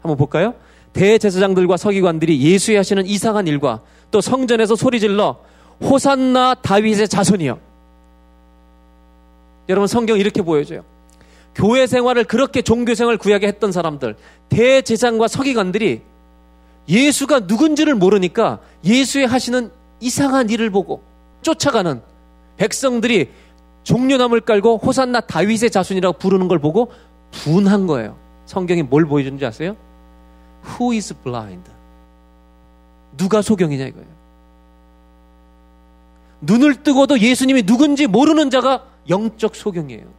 한번 0.00 0.16
볼까요? 0.16 0.54
대제사장들과 0.92 1.76
서기관들이 1.76 2.40
예수의 2.40 2.78
하시는 2.78 3.04
이상한 3.06 3.46
일과 3.46 3.80
또 4.10 4.20
성전에서 4.20 4.74
소리질러 4.74 5.38
호산나 5.82 6.54
다윗의 6.54 7.08
자손이요. 7.08 7.58
여러분 9.68 9.86
성경 9.86 10.18
이렇게 10.18 10.40
보여줘요. 10.40 10.82
교회 11.58 11.88
생활을 11.88 12.22
그렇게 12.22 12.62
종교 12.62 12.94
생활을 12.94 13.18
구약에 13.18 13.48
했던 13.48 13.72
사람들, 13.72 14.14
대제사장과 14.48 15.26
서기관들이 15.26 16.02
예수가 16.88 17.40
누군지를 17.40 17.96
모르니까 17.96 18.60
예수의 18.84 19.26
하시는 19.26 19.70
이상한 20.00 20.48
일을 20.50 20.70
보고 20.70 21.02
쫓아가는 21.42 22.00
백성들이 22.58 23.30
종려나무를 23.82 24.42
깔고 24.42 24.78
호산나 24.78 25.20
다윗의 25.22 25.70
자손이라고 25.72 26.18
부르는 26.18 26.46
걸 26.46 26.60
보고 26.60 26.92
분한 27.32 27.88
거예요. 27.88 28.16
성경이 28.46 28.84
뭘 28.84 29.04
보여주는지 29.04 29.44
아세요? 29.44 29.76
Who 30.64 30.92
is 30.94 31.12
blind? 31.22 31.68
누가 33.16 33.42
소경이냐 33.42 33.84
이거예요. 33.86 34.06
눈을 36.40 36.84
뜨고도 36.84 37.18
예수님이 37.18 37.64
누군지 37.64 38.06
모르는 38.06 38.48
자가 38.50 38.84
영적 39.08 39.56
소경이에요. 39.56 40.17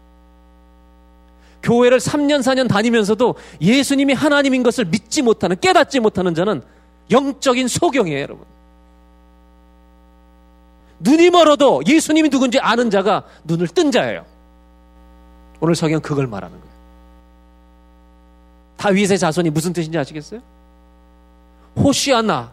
교회를 1.63 2.00
3년, 2.00 2.41
4년 2.41 2.67
다니면서도 2.67 3.36
예수님이 3.62 4.13
하나님인 4.13 4.63
것을 4.63 4.86
믿지 4.86 5.22
못하는, 5.22 5.58
깨닫지 5.60 6.00
못하는 6.00 6.34
자는 6.34 6.62
영적인 7.12 7.67
소경이에요, 7.67 8.22
여러분. 8.22 8.45
눈이 11.00 11.30
멀어도 11.30 11.82
예수님이 11.86 12.30
누군지 12.30 12.60
아는 12.60 12.89
자가 12.89 13.24
눈을 13.45 13.67
뜬 13.67 13.91
자예요. 13.91 14.26
오늘 15.60 15.76
성경 15.76 16.02
그걸 16.02 16.28
말하는 16.28 16.58
거예요. 16.58 16.69
다윗의 18.78 19.17
자손이 19.17 19.50
무슨 19.50 19.74
뜻인지 19.74 19.98
아시겠어요? 19.98 20.41
호시아나, 21.76 22.52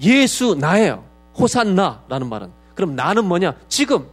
예수 0.00 0.54
나예요. 0.54 1.04
호산나라는 1.38 2.28
말은. 2.28 2.50
그럼 2.74 2.96
나는 2.96 3.24
뭐냐? 3.24 3.54
지금 3.68 4.06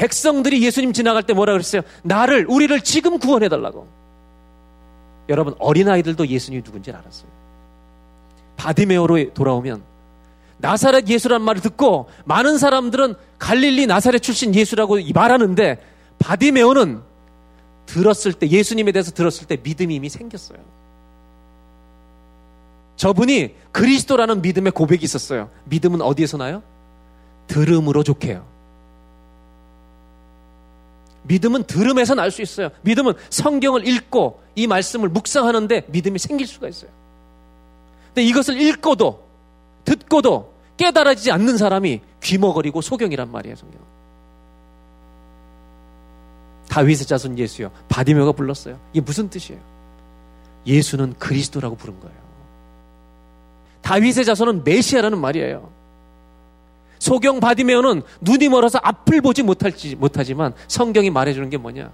백성들이 0.00 0.62
예수님 0.62 0.94
지나갈 0.94 1.22
때 1.24 1.34
뭐라 1.34 1.52
그랬어요? 1.52 1.82
나를, 2.02 2.46
우리를 2.48 2.80
지금 2.80 3.18
구원해달라고. 3.18 3.86
여러분, 5.28 5.54
어린아이들도 5.58 6.26
예수님이 6.26 6.62
누군지 6.62 6.90
알았어요. 6.90 7.30
바디메오로 8.56 9.34
돌아오면 9.34 9.82
나사렛 10.56 11.06
예수란 11.06 11.42
말을 11.42 11.60
듣고 11.60 12.08
많은 12.24 12.56
사람들은 12.56 13.14
갈릴리 13.38 13.86
나사렛 13.86 14.22
출신 14.22 14.54
예수라고 14.54 14.96
말하는데 15.14 15.82
바디메오는 16.18 17.00
들었을 17.84 18.32
때 18.32 18.48
예수님에 18.48 18.92
대해서 18.92 19.10
들었을 19.10 19.46
때 19.46 19.58
믿음이 19.62 19.94
이미 19.94 20.08
생겼어요. 20.08 20.58
저분이 22.96 23.54
그리스도라는 23.72 24.40
믿음의 24.40 24.72
고백이 24.72 25.04
있었어요. 25.04 25.50
믿음은 25.64 26.00
어디에서 26.00 26.38
나요? 26.38 26.62
들음으로 27.48 28.02
좋게요. 28.02 28.59
믿음은 31.22 31.64
들음에서 31.64 32.14
날 32.14 32.30
수 32.30 32.42
있어요. 32.42 32.70
믿음은 32.82 33.14
성경을 33.28 33.86
읽고 33.86 34.42
이 34.54 34.66
말씀을 34.66 35.08
묵상하는데 35.08 35.86
믿음이 35.88 36.18
생길 36.18 36.46
수가 36.46 36.68
있어요. 36.68 36.90
근데 38.08 38.22
이것을 38.22 38.60
읽고도 38.60 39.24
듣고도 39.84 40.54
깨달아지지 40.76 41.30
않는 41.32 41.56
사람이 41.58 42.00
귀머거리고 42.22 42.80
소경이란 42.80 43.30
말이에요, 43.30 43.56
성경. 43.56 43.80
다윗의 46.68 47.06
자손 47.06 47.38
예수요. 47.38 47.70
바디메오가 47.88 48.32
불렀어요. 48.32 48.78
이게 48.92 49.00
무슨 49.00 49.28
뜻이에요? 49.28 49.60
예수는 50.66 51.14
그리스도라고 51.18 51.76
부른 51.76 51.98
거예요. 52.00 52.16
다윗의 53.82 54.24
자손은 54.24 54.62
메시아라는 54.64 55.18
말이에요. 55.18 55.70
소경 57.00 57.40
바디메오는 57.40 58.02
눈이 58.20 58.48
멀어서 58.50 58.78
앞을 58.82 59.22
보지 59.22 59.42
못할지 59.42 59.96
못하지만 59.96 60.52
성경이 60.68 61.10
말해주는 61.10 61.48
게 61.50 61.56
뭐냐? 61.56 61.90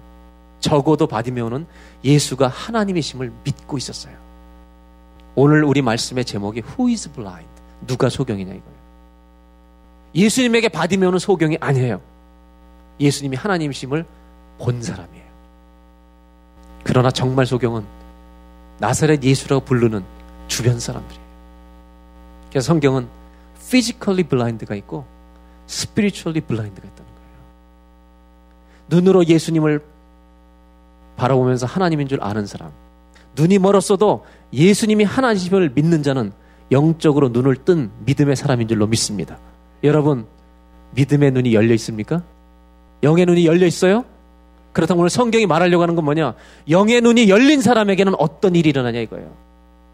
적어도 0.59 1.07
바디메오는 1.07 1.65
예수가 2.03 2.47
하나님이심을 2.47 3.31
믿고 3.43 3.77
있었어요. 3.77 4.13
오늘 5.33 5.63
우리 5.63 5.81
말씀의 5.81 6.25
제목이 6.25 6.61
Who 6.61 6.89
is 6.91 7.09
blind? 7.11 7.49
누가 7.87 8.09
소경이냐 8.09 8.53
이거예요. 8.53 8.77
예수님에게 10.13 10.69
바디메오는 10.69 11.19
소경이 11.19 11.57
아니에요. 11.61 12.01
예수님이 12.99 13.37
하나님이심을 13.37 14.05
본 14.57 14.81
사람이에요. 14.81 15.25
그러나 16.83 17.11
정말 17.11 17.45
소경은 17.45 17.85
나사렛 18.79 19.23
예수라고 19.23 19.63
부르는 19.63 20.03
주변 20.47 20.79
사람들이에요. 20.79 21.23
그래서 22.49 22.65
성경은 22.65 23.07
physically 23.67 24.23
blind가 24.23 24.75
있고 24.75 25.05
spiritually 25.67 26.41
blind가 26.41 26.87
있다는 26.87 27.11
거예요. 27.11 27.29
눈으로 28.89 29.25
예수님을 29.25 29.83
바라보면서 31.17 31.65
하나님인 31.65 32.07
줄 32.07 32.19
아는 32.21 32.45
사람. 32.45 32.71
눈이 33.35 33.59
멀었어도 33.59 34.25
예수님이 34.53 35.03
하나님을 35.03 35.71
믿는 35.75 36.03
자는 36.03 36.31
영적으로 36.71 37.29
눈을 37.29 37.55
뜬 37.57 37.91
믿음의 38.05 38.35
사람인 38.35 38.67
줄로 38.67 38.87
믿습니다. 38.87 39.37
여러분, 39.83 40.25
믿음의 40.91 41.31
눈이 41.31 41.53
열려 41.53 41.73
있습니까? 41.75 42.23
영의 43.03 43.25
눈이 43.25 43.45
열려 43.45 43.65
있어요? 43.65 44.05
그렇다면 44.73 45.01
오늘 45.01 45.09
성경이 45.09 45.45
말하려고 45.45 45.83
하는 45.83 45.95
건 45.95 46.05
뭐냐? 46.05 46.33
영의 46.69 47.01
눈이 47.01 47.29
열린 47.29 47.61
사람에게는 47.61 48.15
어떤 48.17 48.55
일이 48.55 48.69
일어나냐 48.69 48.99
이거예요. 49.01 49.46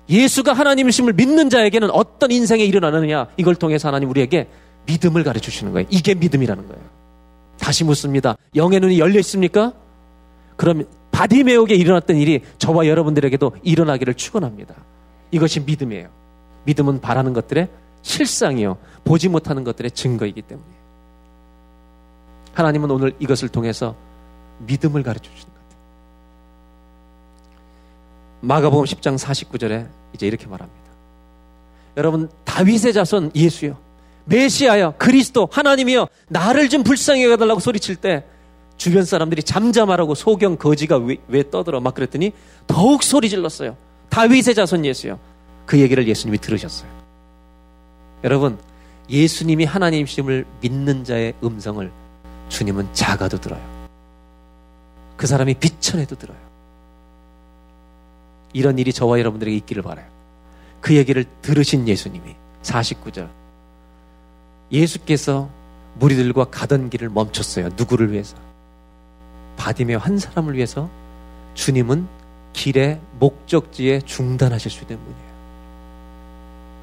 예수가 0.09 0.53
하나님이심을 0.53 1.13
믿는 1.13 1.49
자에게는 1.49 1.91
어떤 1.91 2.31
인생에 2.31 2.63
일어나느냐 2.63 3.27
이걸 3.37 3.55
통해서 3.55 3.87
하나님 3.87 4.09
우리에게 4.09 4.47
믿음을 4.85 5.23
가르쳐 5.23 5.49
주시는 5.49 5.71
거예요. 5.73 5.87
이게 5.89 6.13
믿음이라는 6.13 6.67
거예요. 6.67 6.83
다시 7.57 7.83
묻습니다. 7.83 8.35
영의 8.55 8.79
눈이 8.79 8.99
열려 8.99 9.19
있습니까? 9.19 9.73
그럼 10.57 10.85
바디메옥에 11.11 11.75
일어났던 11.75 12.17
일이 12.17 12.41
저와 12.57 12.87
여러분들에게도 12.87 13.53
일어나기를 13.63 14.15
축원합니다. 14.15 14.75
이것이 15.31 15.61
믿음이에요. 15.61 16.09
믿음은 16.65 17.01
바라는 17.01 17.33
것들의 17.33 17.69
실상이요. 18.01 18.77
보지 19.03 19.29
못하는 19.29 19.63
것들의 19.63 19.91
증거이기 19.91 20.41
때문에. 20.41 20.67
하나님은 22.53 22.91
오늘 22.91 23.13
이것을 23.19 23.49
통해서 23.49 23.95
믿음을 24.59 25.03
가르쳐 25.03 25.29
같아요. 25.31 25.52
마가복음 28.43 28.85
10장 28.85 29.17
49절에 29.17 29.87
이제 30.13 30.27
이렇게 30.27 30.47
말합니다. 30.47 30.83
여러분 31.95 32.29
다윗의 32.43 32.91
자손 32.91 33.31
예수요. 33.35 33.77
메시아여 34.25 34.95
그리스도 34.97 35.47
하나님이여 35.49 36.07
나를 36.27 36.67
좀 36.69 36.83
불쌍히 36.83 37.23
여겨달라고 37.23 37.61
소리칠 37.61 37.95
때 37.95 38.25
주변 38.75 39.05
사람들이 39.05 39.43
잠잠하라고 39.43 40.13
소경 40.13 40.57
거지가 40.57 40.97
왜, 40.97 41.17
왜 41.29 41.49
떠들어 41.49 41.79
막 41.79 41.93
그랬더니 41.93 42.33
더욱 42.67 43.03
소리 43.03 43.29
질렀어요. 43.29 43.77
다윗의 44.09 44.55
자손 44.55 44.85
예수요. 44.85 45.19
그 45.65 45.79
얘기를 45.79 46.05
예수님이 46.05 46.37
들으셨어요. 46.39 46.89
여러분 48.25 48.57
예수님이 49.09 49.63
하나님심을 49.63 50.45
믿는 50.59 51.05
자의 51.05 51.33
음성을 51.41 51.89
주님은 52.49 52.89
작아도 52.91 53.39
들어요. 53.39 53.61
그 55.15 55.27
사람이 55.27 55.53
비천해도 55.55 56.15
들어요. 56.15 56.52
이런 58.53 58.77
일이 58.79 58.93
저와 58.93 59.19
여러분들에게 59.19 59.55
있기를 59.57 59.83
바라요. 59.83 60.05
그 60.79 60.95
얘기를 60.95 61.25
들으신 61.41 61.87
예수님이 61.87 62.35
49절 62.61 63.29
예수께서 64.71 65.49
무리들과 65.95 66.45
가던 66.45 66.89
길을 66.89 67.09
멈췄어요. 67.09 67.69
누구를 67.77 68.11
위해서? 68.11 68.35
바디메어 69.57 69.97
한 69.97 70.17
사람을 70.17 70.55
위해서 70.55 70.89
주님은 71.53 72.07
길의 72.53 72.99
목적지에 73.19 74.01
중단하실 74.01 74.71
수 74.71 74.81
있는 74.83 74.97
분이에요. 74.97 75.33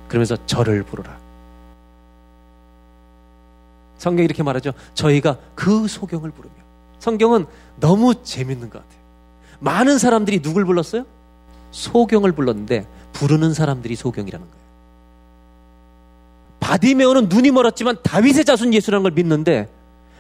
그러면서 0.09 0.37
저를 0.47 0.83
부르라. 0.83 1.19
성경이 3.99 4.25
이렇게 4.25 4.43
말하죠. 4.43 4.73
저희가 4.95 5.37
그 5.55 5.87
소경을 5.87 6.31
부르며. 6.31 6.55
성경은 6.99 7.47
너무 7.79 8.15
재밌는 8.23 8.71
것 8.71 8.79
같아요. 8.83 9.01
많은 9.61 9.99
사람들이 9.99 10.41
누굴 10.41 10.65
불렀어요? 10.65 11.05
소경을 11.71 12.33
불렀는데 12.33 12.87
부르는 13.13 13.55
사람들이 13.55 13.97
소경이라는 13.97 14.47
거예요. 14.47 14.61
바디메오는 16.61 17.29
눈이 17.29 17.51
멀었지만 17.51 17.97
다윗의 18.03 18.45
자손 18.45 18.75
예수라는 18.75 19.03
걸 19.03 19.13
믿는데 19.13 19.69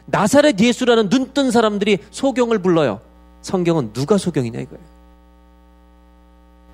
나사렛 0.06 0.58
예수라는 0.58 1.08
눈 1.08 1.32
뜬 1.32 1.50
사람들이 1.50 1.98
소경을 2.10 2.58
불러요. 2.60 3.00
성경은 3.42 3.92
누가 3.92 4.18
소경이냐 4.18 4.60
이거예요. 4.60 4.84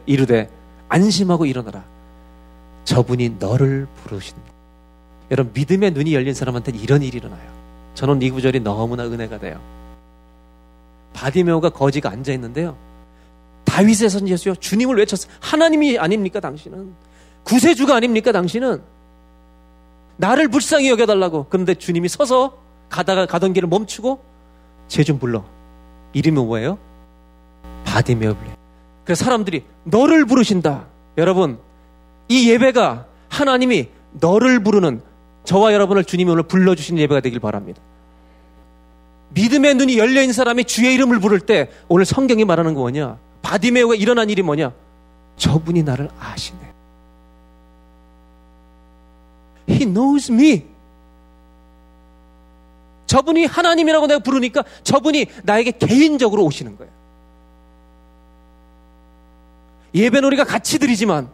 이르되 0.07 0.49
안심하고 0.89 1.47
일어나라. 1.47 1.85
저분이 2.85 3.37
너를 3.39 3.87
부르신다. 4.03 4.43
여러분 5.31 5.53
믿음의 5.53 5.91
눈이 5.91 6.15
열린 6.15 6.33
사람한테는 6.33 6.79
이런 6.79 7.03
일이 7.03 7.19
일어나요. 7.19 7.51
저는 7.95 8.23
이 8.23 8.31
구절이 8.31 8.61
너무나 8.61 9.05
은혜가 9.05 9.39
돼요. 9.39 9.61
바디메오가 11.13 11.71
거지가 11.71 12.11
앉아 12.11 12.33
있는데요. 12.33 12.77
다윗의 13.67 14.09
선 14.09 14.27
예수요. 14.29 14.55
주님을 14.55 14.97
외쳤어요. 14.97 15.31
하나님이 15.41 15.99
아닙니까 15.99 16.41
당신은? 16.41 16.95
구세주가 17.45 17.95
아닙니까 17.97 18.33
당신은? 18.33 18.81
나를 20.17 20.49
불쌍히 20.49 20.89
여겨달라고. 20.89 21.47
그런데 21.51 21.75
주님이 21.75 22.09
서서 22.09 22.59
가다가 22.89 23.27
가던 23.27 23.53
길을 23.53 23.69
멈추고 23.69 24.21
제 24.89 25.03
좀 25.05 25.19
불러. 25.19 25.45
이름이 26.15 26.37
뭐예요? 26.41 26.79
바디메오 27.85 28.35
불러. 28.35 28.51
그래서 29.05 29.25
사람들이 29.25 29.65
너를 29.85 30.25
부르신다. 30.25 30.87
여러분 31.19 31.59
이 32.29 32.51
예배가 32.51 33.07
하나님이 33.29 33.89
너를 34.13 34.63
부르는 34.63 35.03
저와 35.45 35.73
여러분을 35.75 36.05
주님이 36.05 36.31
오늘 36.31 36.43
불러주신 36.45 36.99
예배가 36.99 37.21
되길 37.21 37.41
바랍니다. 37.41 37.81
믿음의 39.31 39.75
눈이 39.75 39.99
열려있는 39.99 40.33
사람이 40.33 40.65
주의 40.65 40.95
이름을 40.95 41.21
부를 41.21 41.41
때 41.41 41.71
오늘 41.89 42.05
성경이 42.05 42.45
말하는 42.45 42.75
거 42.75 42.81
뭐냐? 42.81 43.19
바디메오가 43.47 43.95
일어난 43.95 44.29
일이 44.29 44.43
뭐냐? 44.43 44.73
저분이 45.37 45.85
나를 45.85 46.11
아시네. 46.19 46.59
He 49.71 49.87
knows 49.87 50.33
me. 50.33 50.67
저분이 53.07 53.45
하나님이라고 53.47 54.09
내가 54.09 54.19
부르니까 54.19 54.65
저분이 54.83 55.27
나에게 55.45 55.73
개인적으로 55.79 56.45
오시는 56.45 56.77
거예요. 56.77 56.93
예배는 59.95 60.27
우리가 60.27 60.43
같이 60.43 60.81
드리지만 60.81 61.29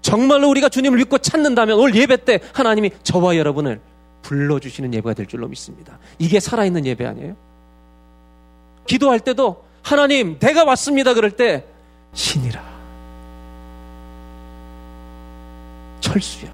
정말로 0.00 0.48
우리가 0.48 0.70
주님을 0.70 0.96
믿고 0.98 1.18
찾는다면 1.18 1.78
오늘 1.78 1.94
예배 1.94 2.24
때 2.24 2.40
하나님이 2.54 2.90
저와 3.02 3.36
여러분을 3.36 3.82
불러주시는 4.22 4.94
예배가 4.94 5.12
될 5.12 5.26
줄로 5.26 5.46
믿습니다. 5.48 5.98
이게 6.18 6.40
살아있는 6.40 6.86
예배 6.86 7.04
아니에요? 7.04 7.36
기도할 8.86 9.20
때도 9.20 9.63
하나님, 9.84 10.38
내가 10.38 10.64
왔습니다. 10.64 11.12
그럴 11.14 11.30
때 11.30 11.64
신이라. 12.14 12.74
철수야. 16.00 16.52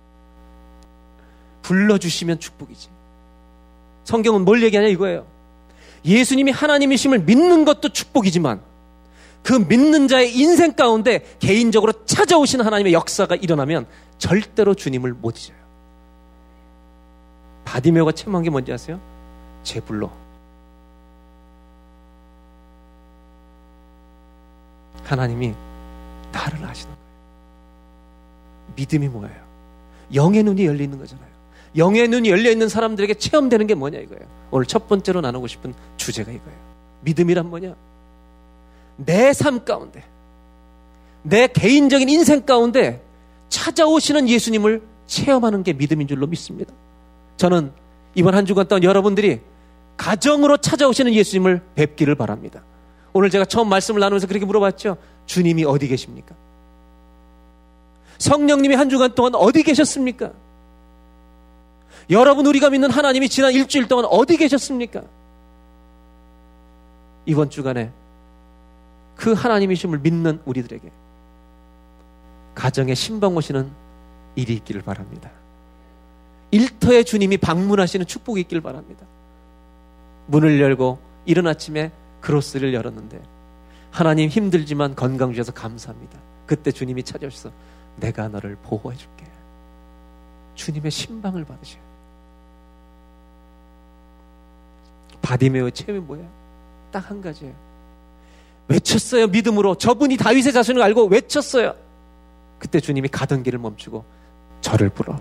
불러주시면 1.62 2.40
축복이지. 2.40 2.88
성경은 4.04 4.44
뭘 4.44 4.62
얘기하냐 4.64 4.88
이거예요. 4.88 5.26
예수님이 6.04 6.50
하나님이심을 6.50 7.20
믿는 7.20 7.64
것도 7.64 7.90
축복이지만 7.90 8.60
그 9.42 9.52
믿는 9.52 10.08
자의 10.08 10.36
인생 10.36 10.72
가운데 10.72 11.24
개인적으로 11.38 11.92
찾아오신 12.04 12.60
하나님의 12.62 12.92
역사가 12.92 13.36
일어나면 13.36 13.86
절대로 14.18 14.74
주님을 14.74 15.12
못 15.12 15.38
잊어요. 15.38 15.56
바디메오가 17.64 18.12
체험한 18.12 18.42
게 18.42 18.50
뭔지 18.50 18.72
아세요? 18.72 19.00
제불로. 19.62 20.10
하나님이 25.10 25.54
나를 26.32 26.64
아시는 26.64 26.94
거예요. 26.94 27.10
믿음이 28.76 29.08
뭐예요? 29.08 29.50
영의 30.14 30.42
눈이 30.42 30.64
열리는 30.66 30.96
거잖아요. 30.98 31.26
영의 31.76 32.08
눈이 32.08 32.30
열려 32.30 32.50
있는 32.50 32.68
사람들에게 32.68 33.14
체험되는 33.14 33.66
게 33.66 33.74
뭐냐 33.74 33.98
이거예요. 33.98 34.22
오늘 34.50 34.66
첫 34.66 34.88
번째로 34.88 35.20
나누고 35.20 35.46
싶은 35.46 35.74
주제가 35.96 36.30
이거예요. 36.30 36.58
믿음이란 37.02 37.48
뭐냐? 37.48 37.74
내 38.96 39.32
삶 39.32 39.64
가운데, 39.64 40.04
내 41.22 41.46
개인적인 41.46 42.08
인생 42.08 42.44
가운데 42.44 43.02
찾아오시는 43.48 44.28
예수님을 44.28 44.82
체험하는 45.06 45.62
게 45.62 45.72
믿음인 45.72 46.06
줄로 46.06 46.26
믿습니다. 46.26 46.72
저는 47.36 47.72
이번 48.14 48.34
한 48.34 48.46
주간 48.46 48.68
동안 48.68 48.84
여러분들이 48.84 49.40
가정으로 49.96 50.58
찾아오시는 50.58 51.14
예수님을 51.14 51.62
뵙기를 51.74 52.14
바랍니다. 52.14 52.62
오늘 53.12 53.30
제가 53.30 53.44
처음 53.44 53.68
말씀을 53.68 54.00
나누면서 54.00 54.26
그렇게 54.26 54.44
물어봤죠. 54.44 54.96
주님이 55.26 55.64
어디 55.64 55.88
계십니까? 55.88 56.34
성령님이 58.18 58.74
한 58.74 58.88
주간 58.90 59.14
동안 59.14 59.34
어디 59.34 59.62
계셨습니까? 59.62 60.30
여러분 62.10 62.46
우리가 62.46 62.70
믿는 62.70 62.90
하나님이 62.90 63.28
지난 63.28 63.52
일주일 63.52 63.88
동안 63.88 64.04
어디 64.06 64.36
계셨습니까? 64.36 65.02
이번 67.26 67.50
주간에 67.50 67.92
그 69.16 69.32
하나님이심을 69.32 69.98
믿는 69.98 70.40
우리들에게 70.44 70.90
가정에 72.54 72.94
신방 72.94 73.36
오시는 73.36 73.70
일이 74.34 74.54
있기를 74.54 74.82
바랍니다. 74.82 75.30
일터에 76.50 77.04
주님이 77.04 77.36
방문하시는 77.36 78.06
축복이 78.06 78.40
있기를 78.42 78.60
바랍니다. 78.60 79.06
문을 80.26 80.60
열고 80.60 80.98
이른 81.26 81.46
아침에 81.46 81.92
그로스를 82.20 82.74
열었는데 82.74 83.20
하나님 83.90 84.28
힘들지만 84.28 84.94
건강 84.94 85.32
주셔서 85.32 85.52
감사합니다. 85.52 86.18
그때 86.46 86.70
주님이 86.70 87.02
찾아오셔서 87.02 87.50
내가 87.96 88.28
너를 88.28 88.56
보호해 88.62 88.96
줄게. 88.96 89.24
주님의 90.54 90.90
신방을 90.90 91.44
받으셔요. 91.44 91.82
바디메오의 95.22 95.72
체험이 95.72 96.00
뭐예요? 96.00 96.28
딱한 96.90 97.20
가지예요. 97.20 97.54
외쳤어요. 98.68 99.26
믿음으로. 99.28 99.74
저분이 99.74 100.16
다윗의 100.16 100.52
자손을 100.52 100.82
알고 100.82 101.06
외쳤어요. 101.06 101.74
그때 102.58 102.80
주님이 102.80 103.08
가던 103.08 103.42
길을 103.42 103.58
멈추고 103.58 104.04
저를 104.60 104.90
불러. 104.90 105.18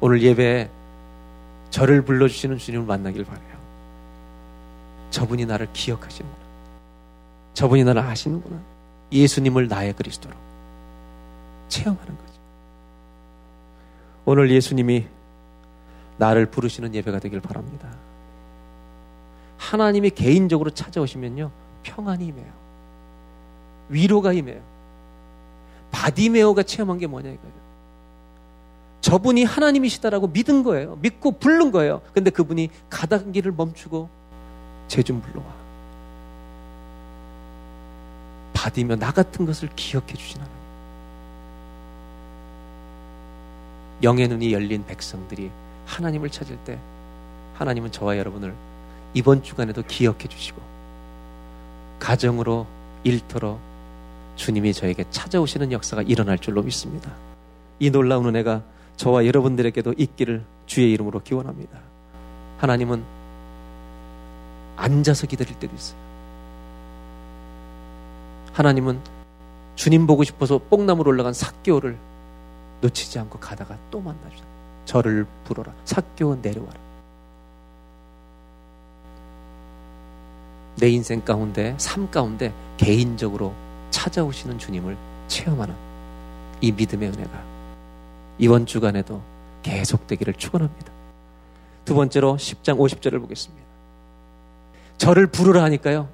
오늘 0.00 0.20
예배에 0.20 0.68
저를 1.70 2.02
불러주시는 2.04 2.58
주님을 2.58 2.86
만나길 2.86 3.24
바래요. 3.24 3.51
저분이 5.12 5.46
나를 5.46 5.68
기억하시는구나. 5.72 6.42
저분이 7.54 7.84
나를 7.84 8.02
아시는구나. 8.02 8.58
예수님을 9.12 9.68
나의 9.68 9.92
그리스도로 9.92 10.34
체험하는 11.68 12.16
거죠. 12.16 12.32
오늘 14.24 14.50
예수님이 14.50 15.06
나를 16.16 16.46
부르시는 16.46 16.94
예배가 16.94 17.18
되길 17.18 17.40
바랍니다. 17.40 17.88
하나님이 19.58 20.10
개인적으로 20.10 20.70
찾아오시면요, 20.70 21.50
평안이 21.82 22.26
임해요. 22.26 22.52
위로가 23.90 24.32
임해요. 24.32 24.60
바디매오가 25.90 26.62
체험한 26.62 26.98
게 26.98 27.06
뭐냐 27.06 27.28
이거예요. 27.28 27.62
저분이 29.02 29.44
하나님이시다라고 29.44 30.28
믿은 30.28 30.62
거예요. 30.62 30.96
믿고 31.02 31.32
부른 31.32 31.70
거예요. 31.70 32.00
근데 32.14 32.30
그분이 32.30 32.70
가던 32.88 33.32
길을 33.32 33.52
멈추고 33.52 34.21
쟤 34.92 35.09
좀 35.09 35.22
불러와. 35.22 35.46
바디매오 38.52 38.96
나 38.96 39.10
같은 39.10 39.46
것을 39.46 39.70
기억해 39.74 40.12
주신 40.12 40.38
하나님. 40.38 40.62
영의 44.02 44.28
눈이 44.28 44.52
열린 44.52 44.84
백성들이 44.84 45.50
하나님을 45.86 46.28
찾을 46.28 46.58
때 46.66 46.78
하나님은 47.54 47.90
저와 47.90 48.18
여러분을 48.18 48.54
이번 49.14 49.42
주간에도 49.42 49.82
기억해 49.82 50.28
주시고 50.28 50.60
가정으로 51.98 52.66
일터로 53.04 53.58
주님이 54.36 54.74
저에게 54.74 55.06
찾아오시는 55.10 55.72
역사가 55.72 56.02
일어날 56.02 56.38
줄로 56.38 56.62
믿습니다. 56.62 57.10
이 57.78 57.90
놀라운 57.90 58.26
은혜가 58.26 58.62
저와 58.98 59.24
여러분들에게도 59.24 59.94
있기를 59.96 60.44
주의 60.66 60.92
이름으로 60.92 61.22
기원합니다. 61.22 61.78
하나님은 62.58 63.21
앉아서 64.82 65.28
기다릴 65.28 65.58
때도 65.58 65.74
있어요. 65.74 65.98
하나님은 68.52 69.00
주님 69.76 70.06
보고 70.06 70.24
싶어서 70.24 70.58
뽕나무로 70.58 71.10
올라간 71.10 71.32
삭교를 71.32 71.96
놓치지 72.80 73.18
않고 73.20 73.38
가다가 73.38 73.78
또 73.90 74.00
만나주자. 74.00 74.44
저를 74.84 75.26
부르라. 75.44 75.72
삭교 75.84 76.36
내려와라. 76.42 76.80
내 80.76 80.88
인생 80.88 81.24
가운데, 81.24 81.74
삶 81.78 82.10
가운데 82.10 82.52
개인적으로 82.76 83.54
찾아오시는 83.90 84.58
주님을 84.58 84.96
체험하는 85.28 85.74
이 86.60 86.72
믿음의 86.72 87.08
은혜가 87.10 87.44
이번 88.38 88.66
주간에도 88.66 89.22
계속되기를 89.62 90.34
축원합니다. 90.34 90.92
두 91.84 91.94
번째로 91.94 92.36
10장 92.36 92.78
50절을 92.78 93.20
보겠습니다. 93.20 93.71
저를 95.02 95.26
부르라 95.26 95.64
하니까요. 95.64 96.08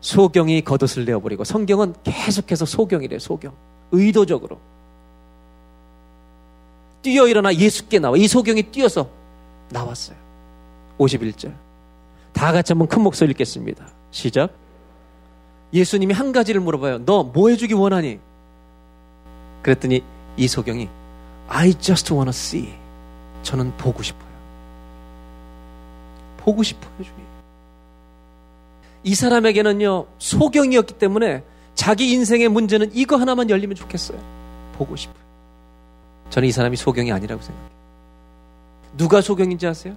소경이 0.00 0.62
겉옷을 0.62 1.04
내어버리고 1.04 1.44
성경은 1.44 1.94
계속해서 2.04 2.64
소경이래요. 2.64 3.18
소경. 3.18 3.52
의도적으로. 3.92 4.58
뛰어 7.02 7.28
일어나 7.28 7.54
예수께 7.54 7.98
나와. 7.98 8.16
이 8.16 8.26
소경이 8.26 8.62
뛰어서 8.62 9.10
나왔어요. 9.68 10.16
51절. 10.98 11.52
다 12.32 12.50
같이 12.52 12.72
한번 12.72 12.88
큰 12.88 13.02
목소리 13.02 13.30
읽겠습니다. 13.32 13.86
시작. 14.10 14.54
예수님이 15.74 16.14
한 16.14 16.32
가지를 16.32 16.62
물어봐요. 16.62 17.04
너 17.04 17.22
뭐 17.22 17.50
해주기 17.50 17.74
원하니? 17.74 18.20
그랬더니 19.62 20.02
이 20.38 20.48
소경이 20.48 20.88
I 21.46 21.74
just 21.74 22.10
wanna 22.14 22.30
see. 22.30 22.72
저는 23.42 23.76
보고 23.76 24.02
싶어요. 24.02 24.30
보고 26.38 26.62
싶어요, 26.62 26.90
주님. 27.04 27.29
이 29.02 29.14
사람에게는요, 29.14 30.06
소경이었기 30.18 30.94
때문에 30.94 31.42
자기 31.74 32.12
인생의 32.12 32.48
문제는 32.48 32.90
이거 32.92 33.16
하나만 33.16 33.48
열리면 33.48 33.74
좋겠어요. 33.74 34.18
보고 34.74 34.96
싶어요. 34.96 35.20
저는 36.30 36.48
이 36.48 36.52
사람이 36.52 36.76
소경이 36.76 37.10
아니라고 37.12 37.40
생각해요. 37.42 37.70
누가 38.96 39.20
소경인지 39.20 39.66
아세요? 39.66 39.96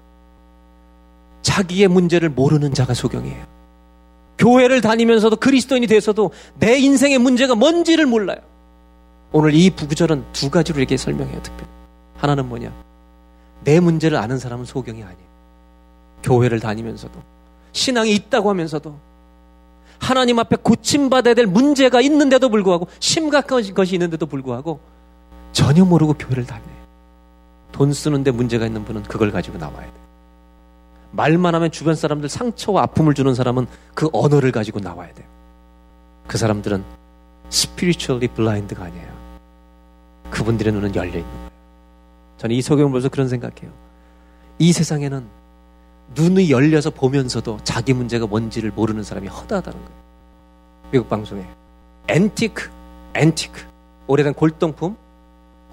자기의 1.42 1.88
문제를 1.90 2.30
모르는 2.30 2.74
자가 2.74 2.94
소경이에요. 2.94 3.46
교회를 4.38 4.82
다니면서도 4.82 5.36
그리스도인이 5.36 5.88
돼서도 5.88 6.32
내 6.58 6.78
인생의 6.78 7.20
문제가 7.20 7.56
뭔지를 7.56 8.06
몰라요. 8.06 8.40
오늘 9.32 9.54
이 9.54 9.70
부구절은 9.70 10.26
두 10.32 10.50
가지로 10.50 10.80
이렇게 10.80 10.96
설명해요, 10.96 11.42
특별히. 11.42 11.70
하나는 12.18 12.48
뭐냐? 12.48 12.72
내 13.64 13.80
문제를 13.80 14.18
아는 14.18 14.40
사람은 14.40 14.66
소경이 14.66 15.04
아니에요. 15.04 15.34
교회를 16.24 16.60
다니면서도 16.60 17.20
신앙이 17.74 18.14
있다고 18.16 18.50
하면서도 18.50 18.98
하나님 20.00 20.40
앞에 20.40 20.58
고침받아야 20.62 21.34
될 21.34 21.46
문제가 21.48 22.02
있는데도 22.02 22.50
불구하고 22.50 22.88
심각한 23.00 23.74
것이 23.74 23.96
있는데도 23.96 24.26
불구하고 24.26 24.80
전혀 25.52 25.84
모르고 25.86 26.14
교회를 26.14 26.46
다녀요. 26.46 26.74
돈 27.72 27.92
쓰는데 27.94 28.32
문제가 28.32 28.66
있는 28.66 28.86
분은 28.86 29.04
그걸 29.04 29.32
가지고 29.32 29.58
나와야 29.58 29.86
돼. 29.86 29.94
말만 31.12 31.54
하면 31.56 31.72
주변 31.72 31.96
사람들 31.96 32.28
상처와 32.28 32.84
아픔을 32.84 33.14
주는 33.14 33.34
사람은 33.36 33.68
그 33.94 34.10
언어를 34.14 34.52
가지고 34.52 34.80
나와야 34.80 35.14
돼요. 35.14 35.28
그 36.28 36.38
사람들은 36.38 36.84
spiritually 37.52 38.28
blind가 38.28 38.84
아니에요. 38.84 39.08
그분들의 40.32 40.74
눈은 40.74 40.96
열려 40.96 41.20
있는 41.20 41.32
거예요. 41.32 41.50
저는 42.38 42.56
이 42.56 42.62
소경을 42.62 42.90
보면서 42.90 43.10
그런 43.10 43.30
생각해요. 43.30 43.72
이 44.58 44.74
세상에는 44.74 45.43
눈이 46.16 46.52
열려서 46.52 46.90
보면서도 46.90 47.60
자기 47.64 47.94
문제가 47.94 48.28
뭔지를 48.28 48.72
모르는 48.72 49.04
사람이 49.04 49.28
허다하다는 49.28 49.80
거예요. 49.80 50.04
미국 50.92 51.10
방송에. 51.10 51.46
Antique, 52.08 52.70
antique. 53.16 53.62
오래된 54.08 54.34
골동품, 54.34 54.96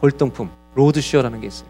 골동품, 0.01 0.51
Roadshow라는 0.75 1.41
게 1.41 1.49
있어요. 1.49 1.69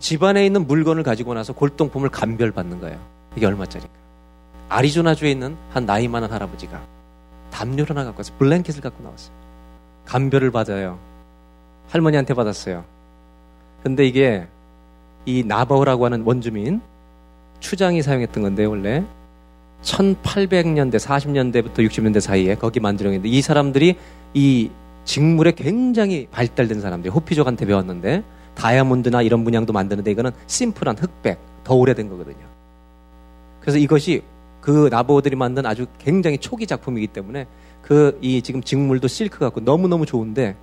집안에 0.00 0.44
있는 0.44 0.66
물건을 0.66 1.02
가지고 1.02 1.34
나서 1.34 1.52
골동품을 1.52 2.08
감별받는 2.08 2.80
거예요. 2.80 2.98
이게 3.36 3.46
얼마짜리인가. 3.46 3.94
아리조나주에 4.68 5.30
있는 5.30 5.56
한 5.70 5.86
나이 5.86 6.08
많은 6.08 6.30
할아버지가 6.30 6.80
담요를 7.50 7.90
하나 7.90 8.04
갖고 8.04 8.20
와서 8.20 8.32
blanket을 8.38 8.80
갖고 8.80 9.02
나왔어요. 9.02 9.34
감별을 10.06 10.50
받아요. 10.50 10.98
할머니한테 11.88 12.34
받았어요. 12.34 12.84
근데 13.82 14.06
이게 14.06 14.48
이 15.24 15.44
나바오라고 15.44 16.04
하는 16.04 16.22
원주민 16.22 16.80
추장이 17.62 18.02
사용했던 18.02 18.42
건데 18.42 18.64
원래 18.64 19.04
1800년대, 19.82 20.96
40년대부터 20.96 21.78
60년대 21.78 22.20
사이에 22.20 22.54
거기 22.56 22.80
만들어냈는데 22.80 23.28
이 23.28 23.40
사람들이 23.40 23.96
이 24.34 24.70
직물에 25.04 25.52
굉장히 25.52 26.28
발달된 26.30 26.80
사람들이 26.80 27.10
호피족한테 27.10 27.66
배웠는데 27.66 28.22
다이아몬드나 28.54 29.22
이런 29.22 29.40
문양도 29.40 29.72
만드는데 29.72 30.10
이거는 30.10 30.32
심플한 30.46 30.98
흑백, 30.98 31.38
더 31.64 31.74
오래된 31.74 32.08
거거든요. 32.08 32.44
그래서 33.60 33.78
이것이 33.78 34.22
그 34.60 34.88
나보들이 34.90 35.34
만든 35.36 35.64
아주 35.66 35.86
굉장히 35.98 36.38
초기 36.38 36.66
작품이기 36.66 37.06
때문에 37.08 37.46
그 37.82 38.18
이 38.22 38.42
지금 38.42 38.62
직물도 38.62 39.08
실크 39.08 39.38
같고 39.38 39.60
너무 39.60 39.88
너무 39.88 40.06
좋은데 40.06 40.56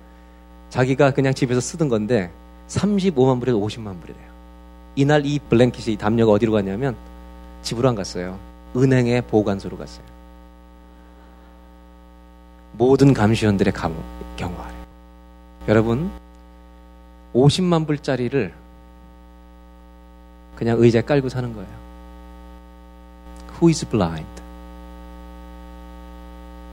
자기가 0.70 1.12
그냥 1.12 1.34
집에서 1.34 1.60
쓰던 1.60 1.88
건데 1.88 2.30
35만 2.68 3.40
불에서 3.40 3.58
50만 3.58 4.00
불이래요. 4.00 4.29
이날 4.96 5.24
이 5.24 5.38
블랭킷이 5.38 5.94
이 5.94 5.96
담요가 5.96 6.32
어디로 6.32 6.52
갔냐면 6.52 6.96
집으로 7.62 7.88
안 7.88 7.94
갔어요. 7.94 8.38
은행의 8.76 9.22
보관소로 9.22 9.76
갔어요. 9.76 10.04
모든 12.72 13.12
감시원들의 13.12 13.72
경호하래. 14.36 14.74
여러분, 15.68 16.10
50만 17.34 17.86
불짜리를 17.86 18.52
그냥 20.56 20.80
의자에 20.80 21.02
깔고 21.02 21.28
사는 21.28 21.52
거예요. 21.52 21.68
Who 23.54 23.68
is 23.68 23.86
blind? 23.86 24.42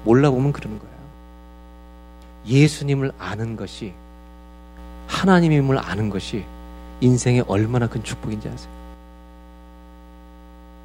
몰라보면 0.04 0.54
그러는 0.54 0.80
거예요. 0.80 0.94
예수님을 2.46 3.12
아는 3.18 3.56
것이 3.56 3.94
하나님임을 5.08 5.78
아는 5.78 6.10
것이 6.10 6.46
인생에 7.00 7.44
얼마나 7.48 7.88
큰 7.88 8.04
축복인지 8.04 8.50
아세요? 8.50 8.72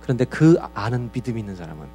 그런데 0.03 0.25
그 0.25 0.59
아는 0.75 1.11
믿음이 1.13 1.41
있는 1.41 1.57
사람은 1.57 1.87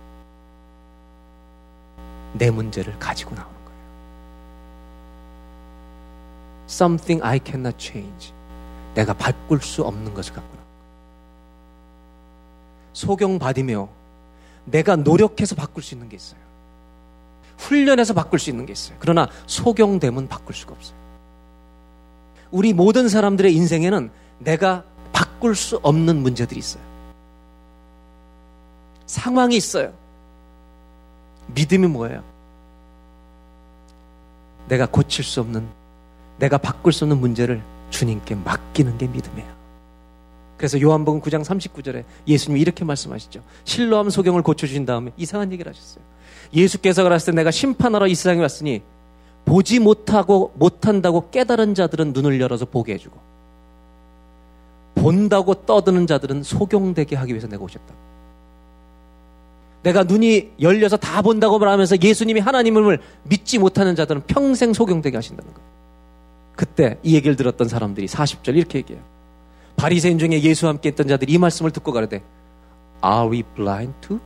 내 2.33 2.49
문제를 2.49 2.97
가지고 2.99 3.35
나오는 3.35 3.53
거예요. 3.53 3.79
Something 6.67 7.25
I 7.25 7.39
cannot 7.43 7.77
change. 7.77 8.33
내가 8.95 9.13
바꿀 9.13 9.61
수 9.61 9.83
없는 9.83 10.13
것을 10.13 10.33
갖고 10.33 10.47
나온 10.47 10.57
거예요. 10.57 10.67
소경 12.93 13.39
바디메오. 13.39 13.89
내가 14.65 14.95
노력해서 14.95 15.55
바꿀 15.55 15.83
수 15.83 15.93
있는 15.93 16.09
게 16.09 16.15
있어요. 16.15 16.39
훈련해서 17.57 18.13
바꿀 18.13 18.39
수 18.39 18.49
있는 18.49 18.65
게 18.65 18.73
있어요. 18.73 18.97
그러나 18.99 19.27
소경됨은 19.45 20.27
바꿀 20.27 20.55
수가 20.55 20.73
없어요. 20.73 21.06
우리 22.51 22.73
모든 22.73 23.09
사람들의 23.09 23.53
인생에는 23.53 24.09
내가 24.39 24.83
바꿀 25.11 25.55
수 25.55 25.79
없는 25.81 26.17
문제들이 26.17 26.59
있어요. 26.59 26.83
상황이 29.05 29.55
있어요. 29.55 29.93
믿음이 31.53 31.87
뭐예요? 31.87 32.23
내가 34.67 34.85
고칠 34.85 35.23
수 35.23 35.39
없는, 35.39 35.67
내가 36.39 36.57
바꿀 36.57 36.91
수 36.91 37.05
없는 37.05 37.19
문제를 37.19 37.61
주님께 37.89 38.35
맡기는 38.35 38.97
게 38.97 39.07
믿음이에요. 39.07 39.57
그래서 40.57 40.81
요한복음 40.81 41.21
9장 41.21 41.43
39절에 41.43 42.03
예수님이 42.27 42.59
이렇게 42.61 42.83
말씀하시죠. 42.83 43.41
실로암 43.63 44.09
소경을 44.09 44.41
고쳐주신 44.41 44.85
다음에 44.85 45.11
이상한 45.15 45.51
얘기를 45.51 45.71
하셨어요. 45.71 46.03
예수께서 46.53 47.03
그랬을 47.03 47.27
때 47.27 47.31
내가 47.37 47.51
심판하러 47.51 48.07
이 48.07 48.15
세상에 48.15 48.41
왔으니 48.41 48.81
보지 49.47 49.79
못하고 49.79 50.51
못한다고 50.55 51.29
깨달은 51.31 51.73
자들은 51.73 52.11
눈을 52.11 52.39
열어서 52.41 52.65
보게 52.65 52.93
해주고 52.93 53.17
본다고 54.95 55.53
떠드는 55.53 56.05
자들은 56.05 56.43
소경되게 56.43 57.15
하기 57.15 57.31
위해서 57.31 57.47
내가 57.47 57.63
오셨다. 57.63 57.93
내가 59.83 60.03
눈이 60.03 60.51
열려서 60.59 60.97
다 60.97 61.21
본다고 61.21 61.59
말하면서 61.59 61.95
예수님이 62.01 62.41
하나님을 62.41 62.99
믿지 63.23 63.57
못하는 63.57 63.95
자들은 63.95 64.23
평생 64.27 64.73
소경되게 64.73 65.15
하신다는 65.15 65.53
거예요. 65.53 65.67
그때 66.55 66.97
이 67.03 67.15
얘기를 67.15 67.37
들었던 67.37 67.69
사람들이 67.69 68.07
40절 68.07 68.57
이렇게 68.57 68.79
얘기해요. 68.79 69.01
바리새인 69.77 70.19
중에 70.19 70.41
예수와 70.41 70.71
함께 70.73 70.89
했던 70.89 71.07
자들이 71.07 71.31
이 71.31 71.37
말씀을 71.37 71.71
듣고 71.71 71.93
가르되 71.93 72.21
Are 73.05 73.29
we 73.29 73.43
blind 73.43 73.93
too? 74.01 74.19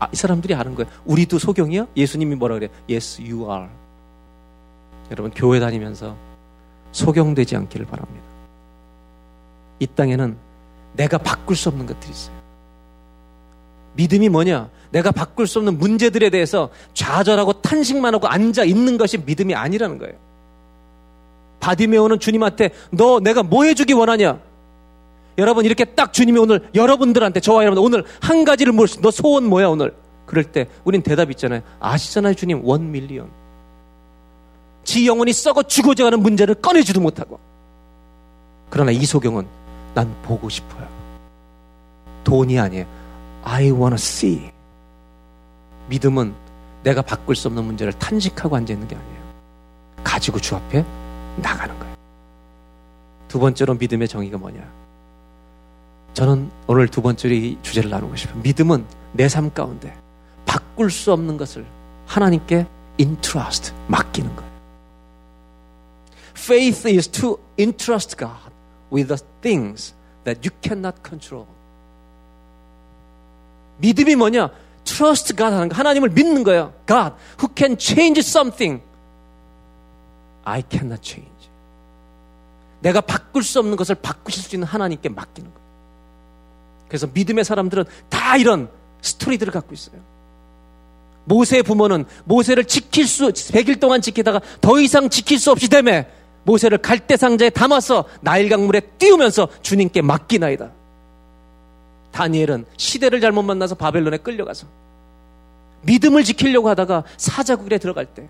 아, 0.00 0.08
이 0.12 0.16
사람들이 0.16 0.54
아는 0.54 0.74
거예요. 0.74 0.90
우리도 1.04 1.38
소경이야? 1.38 1.86
예수님이 1.96 2.34
뭐라 2.34 2.56
그래? 2.56 2.68
Yes, 2.90 3.20
you 3.20 3.48
are. 3.48 3.68
여러분 5.10 5.30
교회 5.34 5.60
다니면서 5.60 6.16
소경되지 6.92 7.56
않기를 7.56 7.86
바랍니다. 7.86 8.24
이 9.78 9.86
땅에는 9.86 10.36
내가 10.94 11.18
바꿀 11.18 11.56
수 11.56 11.68
없는 11.68 11.86
것들이 11.86 12.10
있어요. 12.10 12.34
믿음이 13.94 14.28
뭐냐? 14.28 14.70
내가 14.90 15.10
바꿀 15.10 15.46
수 15.46 15.58
없는 15.58 15.78
문제들에 15.78 16.30
대해서 16.30 16.70
좌절하고 16.94 17.54
탄식만 17.54 18.14
하고 18.14 18.28
앉아 18.28 18.64
있는 18.64 18.98
것이 18.98 19.18
믿음이 19.18 19.54
아니라는 19.54 19.98
거예요. 19.98 20.14
바디메오는 21.60 22.18
주님한테 22.20 22.70
너 22.90 23.20
내가 23.20 23.42
뭐 23.42 23.64
해주기 23.64 23.92
원하냐? 23.92 24.38
여러분 25.38 25.64
이렇게 25.64 25.84
딱 25.84 26.12
주님이 26.12 26.38
오늘 26.38 26.68
여러분들한테 26.74 27.40
저와 27.40 27.64
여러분 27.64 27.82
오늘 27.82 28.04
한 28.20 28.44
가지를 28.44 28.72
물으시 28.72 29.00
너 29.00 29.10
소원 29.10 29.44
뭐야 29.44 29.68
오늘? 29.68 29.94
그럴 30.24 30.44
때 30.44 30.66
우린 30.84 31.02
대답 31.02 31.30
있잖아요. 31.30 31.62
아시잖아요 31.80 32.34
주님 32.34 32.64
원 32.64 32.90
밀리언. 32.90 33.30
지 34.86 35.06
영혼이 35.06 35.32
썩어 35.32 35.64
죽어져 35.64 36.04
가는 36.04 36.20
문제를 36.20 36.54
꺼내지도 36.54 37.00
못하고. 37.00 37.38
그러나 38.70 38.92
이소경은 38.92 39.46
난 39.94 40.14
보고 40.22 40.48
싶어요. 40.48 40.86
돈이 42.24 42.58
아니에요. 42.58 42.86
I 43.42 43.70
wanna 43.72 43.94
see. 43.94 44.50
믿음은 45.88 46.34
내가 46.84 47.02
바꿀 47.02 47.34
수 47.36 47.48
없는 47.48 47.64
문제를 47.64 47.92
탄식하고 47.94 48.56
앉아있는 48.56 48.86
게 48.88 48.94
아니에요. 48.96 49.16
가지고 50.04 50.38
주 50.38 50.54
앞에 50.54 50.84
나가는 51.36 51.76
거예요. 51.78 51.94
두 53.28 53.40
번째로 53.40 53.74
믿음의 53.74 54.06
정의가 54.06 54.38
뭐냐? 54.38 54.60
저는 56.14 56.50
오늘 56.68 56.86
두 56.88 57.02
번째로 57.02 57.34
이 57.34 57.58
주제를 57.62 57.90
나누고 57.90 58.14
싶어요. 58.16 58.40
믿음은 58.40 58.86
내 59.12 59.26
삶 59.28 59.52
가운데 59.52 59.92
바꿀 60.46 60.90
수 60.90 61.12
없는 61.12 61.36
것을 61.36 61.66
하나님께 62.06 62.66
entrust, 62.98 63.72
맡기는 63.88 64.34
거예요. 64.36 64.55
Faith 66.36 66.86
is 66.86 67.08
to 67.08 67.40
entrust 67.58 68.18
God 68.18 68.52
with 68.92 69.08
the 69.08 69.18
things 69.40 69.94
that 70.24 70.44
you 70.44 70.50
cannot 70.62 71.02
control. 71.02 71.46
믿음이 73.78 74.16
뭐냐? 74.16 74.50
Trust 74.84 75.34
God 75.34 75.54
하는 75.54 75.68
거. 75.68 75.76
하나님을 75.76 76.10
믿는 76.10 76.44
거예요. 76.44 76.72
God, 76.86 77.14
who 77.40 77.48
can 77.56 77.76
change 77.78 78.20
something 78.20 78.82
I 80.44 80.62
cannot 80.68 81.02
change. 81.02 81.30
내가 82.80 83.00
바꿀 83.00 83.42
수 83.42 83.58
없는 83.58 83.76
것을 83.76 83.96
바꾸실 83.96 84.42
수 84.42 84.54
있는 84.54 84.68
하나님께 84.68 85.08
맡기는 85.08 85.50
거예요. 85.50 85.66
그래서 86.88 87.08
믿음의 87.12 87.44
사람들은 87.44 87.84
다 88.08 88.36
이런 88.36 88.68
스토리들을 89.00 89.52
갖고 89.52 89.74
있어요. 89.74 90.00
모세의 91.24 91.62
부모는 91.64 92.04
모세를 92.24 92.64
지킬 92.66 93.06
수, 93.06 93.28
100일 93.28 93.80
동안 93.80 94.00
지키다가 94.00 94.40
더 94.60 94.78
이상 94.78 95.08
지킬 95.08 95.38
수 95.38 95.50
없이 95.50 95.68
되매 95.68 96.06
모세를 96.46 96.78
갈대 96.78 97.16
상자에 97.16 97.50
담아서 97.50 98.04
나일 98.20 98.48
강물에 98.48 98.80
띄우면서 98.98 99.48
주님께 99.62 100.00
맡기나이다. 100.00 100.70
다니엘은 102.12 102.64
시대를 102.76 103.20
잘못 103.20 103.42
만나서 103.42 103.74
바벨론에 103.74 104.16
끌려가서 104.18 104.66
믿음을 105.82 106.24
지키려고 106.24 106.68
하다가 106.70 107.04
사자굴에 107.18 107.78
들어갈 107.78 108.06
때 108.06 108.28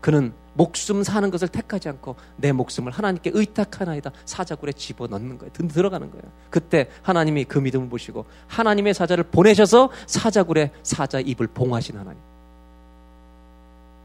그는 0.00 0.32
목숨 0.54 1.02
사는 1.02 1.30
것을 1.30 1.48
택하지 1.48 1.88
않고 1.88 2.16
내 2.36 2.52
목숨을 2.52 2.92
하나님께 2.92 3.30
의탁하나이다 3.32 4.10
사자굴에 4.26 4.72
집어넣는 4.72 5.38
거예요. 5.38 5.52
들어가는 5.52 6.10
거예요. 6.10 6.24
그때 6.50 6.88
하나님이 7.02 7.44
그 7.44 7.58
믿음을 7.58 7.88
보시고 7.88 8.26
하나님의 8.48 8.92
사자를 8.92 9.24
보내셔서 9.24 9.90
사자굴에 10.06 10.72
사자 10.82 11.20
입을 11.20 11.46
봉하신 11.46 11.96
하나님. 11.96 12.20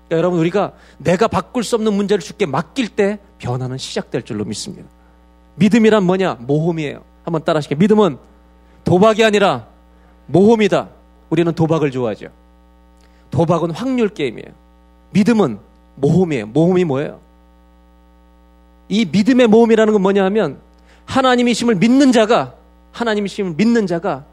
그러니까 0.08 0.18
여러분 0.18 0.39
우리가 0.39 0.74
내가 0.99 1.28
바꿀 1.28 1.64
수 1.64 1.76
없는 1.76 1.93
문제를 1.93 2.22
주께 2.22 2.45
맡길 2.45 2.89
때 2.89 3.20
변화는 3.40 3.78
시작될 3.78 4.24
줄로 4.24 4.44
믿습니다. 4.46 4.88
믿음이란 5.56 6.04
뭐냐? 6.04 6.38
모험이에요. 6.42 7.04
한번 7.24 7.44
따라하시게. 7.44 7.76
믿음은 7.76 8.18
도박이 8.84 9.24
아니라 9.24 9.68
모험이다. 10.28 10.90
우리는 11.30 11.52
도박을 11.54 11.92
좋아하죠. 11.92 12.28
도박은 13.32 13.72
확률 13.72 14.10
게임이에요. 14.10 14.48
믿음은 15.12 15.60
모험이에요. 15.96 16.48
모험이 16.48 16.86
뭐예요? 16.86 17.20
이 18.90 19.06
믿음의 19.06 19.48
모험이라는 19.48 19.94
건 19.94 20.02
뭐냐 20.02 20.24
하면 20.26 20.60
하나님이심을 21.06 21.76
믿는 21.76 22.12
자가 22.12 22.54
하나님이심을 22.92 23.56
믿는 23.56 23.88
자가 23.88 24.26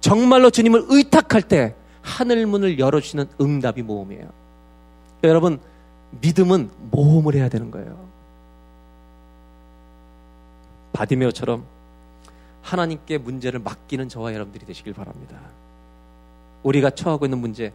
정말로 0.00 0.50
주님을 0.50 0.86
의탁할 0.88 1.42
때 1.42 1.74
하늘 2.02 2.46
문을 2.46 2.78
열어주시는 2.78 3.26
응답이 3.40 3.82
모험이에요. 3.82 4.28
여러분 5.24 5.60
믿음은 6.22 6.70
모험을 6.90 7.34
해야 7.34 7.48
되는 7.48 7.70
거예요. 7.70 8.07
바디메오처럼 10.92 11.64
하나님께 12.62 13.18
문제를 13.18 13.60
맡기는 13.60 14.08
저와 14.08 14.34
여러분들이 14.34 14.66
되시길 14.66 14.92
바랍니다. 14.92 15.38
우리가 16.62 16.90
처하고 16.90 17.26
있는 17.26 17.38
문제 17.38 17.72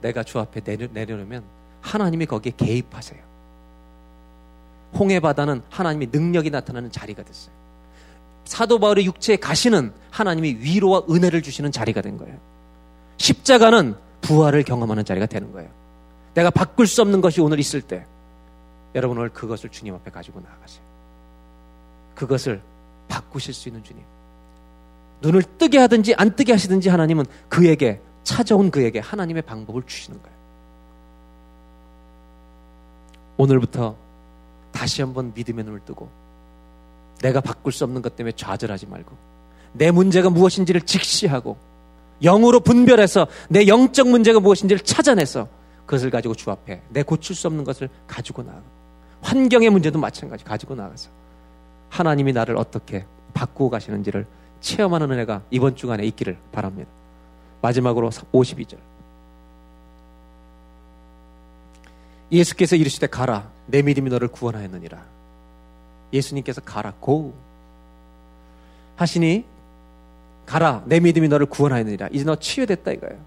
내가 0.00 0.22
주 0.22 0.38
앞에 0.38 0.60
내려, 0.60 0.88
내려놓으면 0.92 1.42
하나님이 1.80 2.26
거기에 2.26 2.52
개입하세요. 2.56 3.20
홍해 4.98 5.20
바다는 5.20 5.62
하나님의 5.70 6.08
능력이 6.12 6.50
나타나는 6.50 6.90
자리가 6.90 7.22
됐어요. 7.22 7.54
사도 8.44 8.78
바울의 8.78 9.06
육체에 9.06 9.36
가시는 9.36 9.92
하나님이 10.10 10.56
위로와 10.60 11.04
은혜를 11.08 11.42
주시는 11.42 11.72
자리가 11.72 12.02
된 12.02 12.18
거예요. 12.18 12.36
십자가는 13.16 13.94
부활을 14.20 14.64
경험하는 14.64 15.04
자리가 15.04 15.26
되는 15.26 15.52
거예요. 15.52 15.70
내가 16.34 16.50
바꿀 16.50 16.86
수 16.86 17.02
없는 17.02 17.20
것이 17.20 17.40
오늘 17.40 17.58
있을 17.58 17.80
때 17.80 18.04
여러분 18.94 19.18
오늘 19.18 19.30
그것을 19.30 19.70
주님 19.70 19.94
앞에 19.94 20.10
가지고 20.10 20.40
나아가세요. 20.40 20.91
그것을 22.14 22.60
바꾸실 23.08 23.54
수 23.54 23.68
있는 23.68 23.82
주님. 23.82 24.02
눈을 25.20 25.42
뜨게 25.58 25.78
하든지 25.78 26.14
안 26.16 26.34
뜨게 26.34 26.52
하시든지 26.52 26.88
하나님은 26.88 27.24
그에게 27.48 28.00
찾아온 28.24 28.70
그에게 28.70 28.98
하나님의 28.98 29.42
방법을 29.42 29.82
주시는 29.86 30.20
거예요. 30.20 30.36
오늘부터 33.36 33.96
다시 34.72 35.02
한번 35.02 35.32
믿음의 35.34 35.64
눈을 35.64 35.80
뜨고 35.84 36.08
내가 37.20 37.40
바꿀 37.40 37.72
수 37.72 37.84
없는 37.84 38.02
것 38.02 38.16
때문에 38.16 38.32
좌절하지 38.36 38.86
말고 38.86 39.16
내 39.72 39.90
문제가 39.90 40.28
무엇인지를 40.30 40.82
직시하고 40.82 41.56
영으로 42.22 42.60
분별해서 42.60 43.26
내 43.48 43.66
영적 43.66 44.08
문제가 44.08 44.40
무엇인지를 44.40 44.80
찾아내서 44.84 45.48
그것을 45.86 46.10
가지고 46.10 46.34
주 46.34 46.50
앞에 46.50 46.82
내 46.90 47.02
고칠 47.02 47.34
수 47.34 47.46
없는 47.46 47.64
것을 47.64 47.88
가지고 48.06 48.42
나가 48.42 48.60
환경의 49.22 49.70
문제도 49.70 49.98
마찬가지 49.98 50.44
가지고 50.44 50.74
나가서 50.74 51.10
하나님이 51.92 52.32
나를 52.32 52.56
어떻게 52.56 53.04
바꾸고 53.34 53.68
가시는지를 53.68 54.26
체험하는 54.62 55.10
은혜가 55.10 55.42
이번 55.50 55.76
주간에 55.76 56.04
있기를 56.06 56.38
바랍니다. 56.50 56.90
마지막으로 57.60 58.08
52절. 58.10 58.78
예수께서 62.32 62.76
이르시되 62.76 63.08
가라 63.08 63.50
내 63.66 63.82
믿음이 63.82 64.08
너를 64.08 64.28
구원하였느니라. 64.28 65.04
예수님께서 66.14 66.62
가라 66.62 66.94
고 66.98 67.34
하시니 68.96 69.44
가라 70.46 70.84
내 70.86 70.98
믿음이 70.98 71.28
너를 71.28 71.44
구원하였느니라. 71.44 72.08
이제 72.10 72.24
너 72.24 72.36
치유됐다 72.36 72.90
이거예요. 72.92 73.18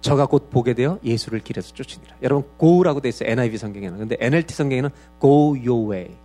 저가 0.00 0.24
곧 0.24 0.48
보게 0.50 0.72
되어 0.72 0.98
예수를 1.04 1.40
길에서 1.40 1.74
쫓으니라. 1.74 2.16
여러분 2.22 2.48
go라고 2.58 3.02
돼 3.02 3.10
있어요. 3.10 3.28
NIV 3.30 3.58
성경에는. 3.58 3.98
근데 3.98 4.16
NLT 4.18 4.54
성경에는 4.54 4.88
go 5.20 5.54
your 5.54 5.92
way. 5.92 6.21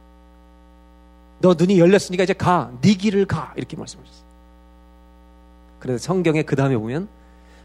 너 1.40 1.54
눈이 1.58 1.80
열렸으니까 1.80 2.24
이제 2.24 2.34
가. 2.34 2.72
네 2.82 2.94
길을 2.94 3.26
가. 3.26 3.54
이렇게 3.56 3.78
말씀하셨어요. 3.78 4.28
그래서 5.80 6.04
성경에 6.04 6.42
그 6.44 6.56
다음에 6.56 6.76
보면 6.76 7.08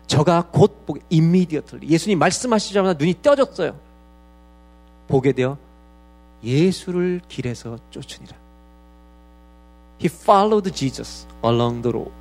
저가 0.06 0.48
곧 0.52 0.84
보게 0.86 1.00
immediately 1.10 1.88
예수님 1.88 2.18
말씀하시자마자 2.18 2.98
눈이 2.98 3.22
떠졌어요. 3.22 3.74
보게 5.08 5.32
되어 5.32 5.56
예수를 6.44 7.20
길에서 7.28 7.78
쫓으니라. 7.90 8.36
He 10.00 10.06
followed 10.06 10.70
Jesus 10.72 11.26
along 11.44 11.82
the 11.82 11.90
road. 11.90 12.12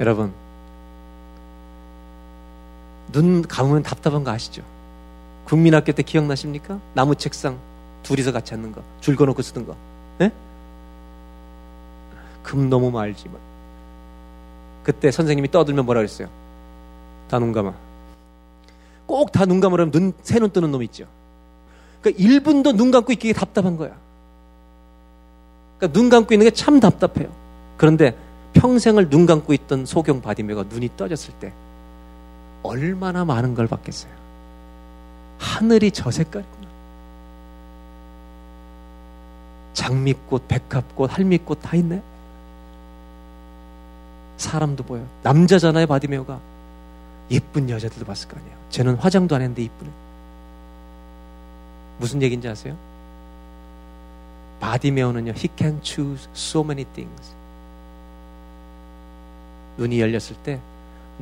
여러분, 0.00 0.32
눈 3.12 3.42
감으면 3.42 3.82
답답한 3.82 4.24
거 4.24 4.32
아시죠? 4.32 4.62
국민학교 5.44 5.92
때 5.92 6.02
기억나십니까? 6.02 6.80
나무 6.94 7.14
책상 7.14 7.58
둘이서 8.02 8.32
같이 8.32 8.54
앉는 8.54 8.72
거, 8.72 8.82
줄 9.00 9.16
거놓고 9.16 9.42
쓰던 9.42 9.66
거. 9.66 9.76
네? 10.18 10.30
금 12.42 12.68
너무 12.68 12.90
말지만. 12.90 13.36
그때 14.82 15.10
선생님이 15.10 15.50
떠들면 15.50 15.84
뭐라 15.84 16.00
그랬어요? 16.00 16.28
다 17.28 17.38
눈 17.38 17.52
감아. 17.52 17.72
꼭 19.06 19.30
다 19.32 19.44
눈 19.46 19.60
감으려면 19.60 19.90
눈, 19.92 20.12
새 20.22 20.38
눈 20.40 20.50
뜨는 20.50 20.70
놈 20.72 20.82
있죠. 20.84 21.06
그러니까 22.00 22.22
1분도 22.22 22.74
눈 22.74 22.90
감고 22.90 23.12
있기에 23.12 23.32
답답한 23.32 23.76
거야. 23.76 23.96
그러니까 25.78 25.98
눈 25.98 26.08
감고 26.10 26.34
있는 26.34 26.44
게 26.46 26.50
참 26.50 26.80
답답해요. 26.80 27.30
그런데 27.76 28.16
평생을 28.54 29.08
눈 29.08 29.24
감고 29.26 29.52
있던 29.54 29.86
소경 29.86 30.20
바디메가 30.20 30.64
눈이 30.68 30.90
떠졌을 30.96 31.32
때 31.34 31.52
얼마나 32.64 33.24
많은 33.24 33.54
걸 33.54 33.66
받겠어요. 33.66 34.12
하늘이 35.38 35.90
저 35.90 36.10
색깔 36.10 36.44
장미꽃, 39.72 40.48
백합꽃, 40.48 41.16
할미꽃 41.16 41.60
다 41.62 41.76
있네. 41.76 42.02
사람도 44.36 44.84
보여. 44.84 45.04
남자잖아요, 45.22 45.86
바디메오가. 45.86 46.40
예쁜 47.30 47.70
여자들도 47.70 48.04
봤을 48.04 48.28
거 48.28 48.36
아니에요. 48.38 48.56
쟤는 48.70 48.96
화장도 48.96 49.34
안 49.34 49.42
했는데 49.42 49.62
이쁘네. 49.62 49.90
무슨 51.98 52.20
얘기인지 52.22 52.48
아세요? 52.48 52.76
바디메오는요, 54.60 55.32
he 55.32 55.48
can 55.56 55.80
choose 55.82 56.28
so 56.34 56.62
many 56.62 56.84
things. 56.84 57.32
눈이 59.78 60.00
열렸을 60.00 60.36
때 60.42 60.60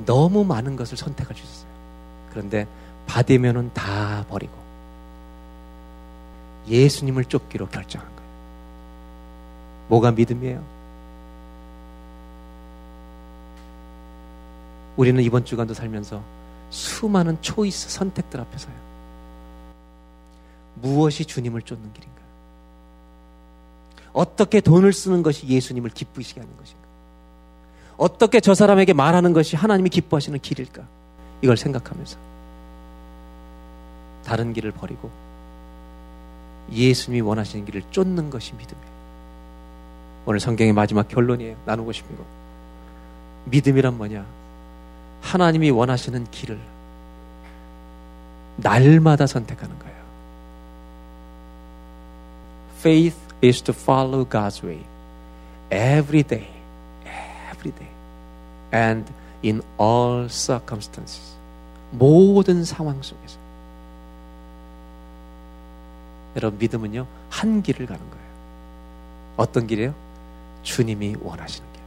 너무 0.05 0.45
많은 0.45 0.77
것을 0.77 0.97
선택할 0.97 1.37
수 1.37 1.43
있어요. 1.43 1.71
그런데 2.31 2.67
바디메오는 3.07 3.73
다 3.75 4.25
버리고 4.29 4.53
예수님을 6.69 7.25
쫓기로 7.25 7.69
결정한 7.69 8.09
거예요. 8.09 8.20
뭐가 9.91 10.13
믿음이에요? 10.13 10.65
우리는 14.97 15.23
이번 15.23 15.45
주간도 15.45 15.75
살면서 15.75 16.23
수많은 16.71 17.43
초이스 17.43 17.91
선택들 17.91 18.41
앞에서요. 18.41 18.75
무엇이 20.77 21.25
주님을 21.25 21.63
쫓는 21.63 21.93
길인가? 21.93 22.21
어떻게 24.13 24.61
돈을 24.61 24.93
쓰는 24.93 25.23
것이 25.23 25.47
예수님을 25.47 25.91
기쁘시게 25.91 26.41
하는 26.41 26.57
것인가? 26.57 26.81
어떻게 27.97 28.41
저 28.41 28.55
사람에게 28.55 28.93
말하는 28.93 29.33
것이 29.33 29.57
하나님이 29.57 29.91
기뻐하시는 29.91 30.39
길일까? 30.39 30.87
이걸 31.43 31.57
생각하면서 31.57 32.17
다른 34.25 34.53
길을 34.53 34.71
버리고 34.71 35.11
예수님이 36.71 37.23
원하시는 37.23 37.65
길을 37.65 37.83
쫓는 37.91 38.31
것이 38.31 38.53
믿음이에요. 38.55 38.90
오늘 40.27 40.41
성경의 40.41 40.73
마지막 40.73 41.09
결론이에요. 41.09 41.57
나누고 41.65 41.93
싶은 41.93 42.17
거. 42.17 42.25
믿음이란 43.47 43.97
뭐냐? 43.97 44.25
하나님이 45.23 45.71
원하시는 45.71 46.31
길을 46.31 46.59
날마다 48.57 49.27
선택하는 49.27 49.79
거예요. 49.79 50.01
Faith 52.79 53.19
is 53.43 53.63
to 53.63 53.75
follow 53.75 54.27
God's 54.27 54.63
way 54.65 54.85
every 55.71 56.23
day, 56.23 56.49
every 57.53 57.73
day, 57.73 57.89
and 58.75 59.11
in 59.45 59.63
all 59.81 60.27
circumstances. 60.29 61.35
모든 61.93 62.65
상황 62.65 63.01
속에서. 63.03 63.39
여러분, 66.37 66.59
믿음은요, 66.59 67.07
한 67.29 67.63
길을 67.63 67.87
가는 67.87 68.01
거예요. 68.11 68.25
어떤 69.37 69.67
길이에요? 69.67 69.95
주님이 70.63 71.17
원하시는 71.21 71.69
길. 71.73 71.83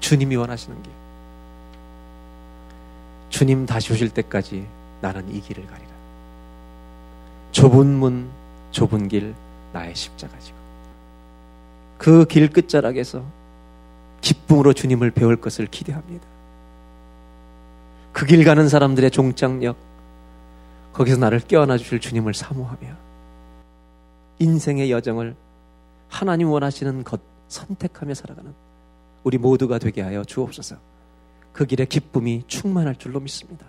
주님이 0.00 0.36
원하시는 0.36 0.82
길. 0.82 0.92
주님 3.30 3.66
다시 3.66 3.92
오실 3.92 4.10
때까지 4.10 4.66
나는 5.00 5.28
이 5.34 5.40
길을 5.40 5.66
가리라. 5.66 5.88
좁은 7.52 7.86
문, 7.86 8.28
좁은 8.70 9.08
길, 9.08 9.34
나의 9.72 9.94
십자가 9.94 10.38
지고. 10.38 10.56
그 11.98 12.24
길 12.24 12.48
끝자락에서 12.50 13.22
기쁨으로 14.20 14.72
주님을 14.72 15.10
배울 15.10 15.36
것을 15.36 15.66
기대합니다. 15.66 16.24
그 18.12 18.26
길 18.26 18.44
가는 18.44 18.68
사람들의 18.68 19.10
종착역, 19.10 19.76
거기서 20.92 21.18
나를 21.18 21.40
깨어나 21.40 21.76
주실 21.78 22.00
주님을 22.00 22.34
사모하며 22.34 22.88
인생의 24.40 24.90
여정을 24.90 25.36
하나님 26.08 26.50
원하시는 26.50 27.04
것 27.04 27.20
선택하며 27.48 28.14
살아가는 28.14 28.52
우리 29.24 29.38
모두가 29.38 29.78
되게 29.78 30.02
하여 30.02 30.24
주옵소서. 30.24 30.76
그 31.52 31.66
길에 31.66 31.84
기쁨이 31.84 32.44
충만할 32.46 32.96
줄로 32.96 33.20
믿습니다. 33.20 33.66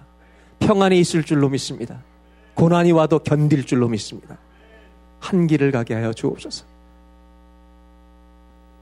평안이 0.60 1.00
있을 1.00 1.24
줄로 1.24 1.50
믿습니다. 1.50 2.04
고난이 2.54 2.92
와도 2.92 3.20
견딜 3.20 3.66
줄로 3.66 3.88
믿습니다. 3.88 4.38
한 5.20 5.48
길을 5.48 5.72
가게 5.72 5.94
하여 5.94 6.14
주옵소서. 6.14 6.66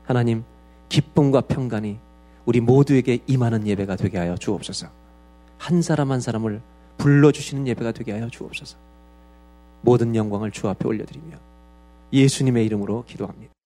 하나님, 0.06 0.44
기쁨과 0.90 1.42
평강이 1.42 1.98
우리 2.46 2.60
모두에게 2.60 3.20
임하는 3.28 3.68
예배가 3.68 3.96
되게 3.98 4.18
하여 4.18 4.36
주옵소서. 4.36 4.88
한 5.58 5.82
사람 5.82 6.12
한 6.12 6.22
사람을 6.22 6.62
불러주시는 6.98 7.68
예배가 7.68 7.92
되게 7.92 8.14
하여 8.14 8.30
주옵소서. 8.30 8.78
모든 9.82 10.16
영광을 10.16 10.52
주 10.52 10.68
앞에 10.68 10.88
올려드리며 10.88 11.38
예수님의 12.14 12.66
이름으로 12.66 13.04
기도합니다. 13.06 13.57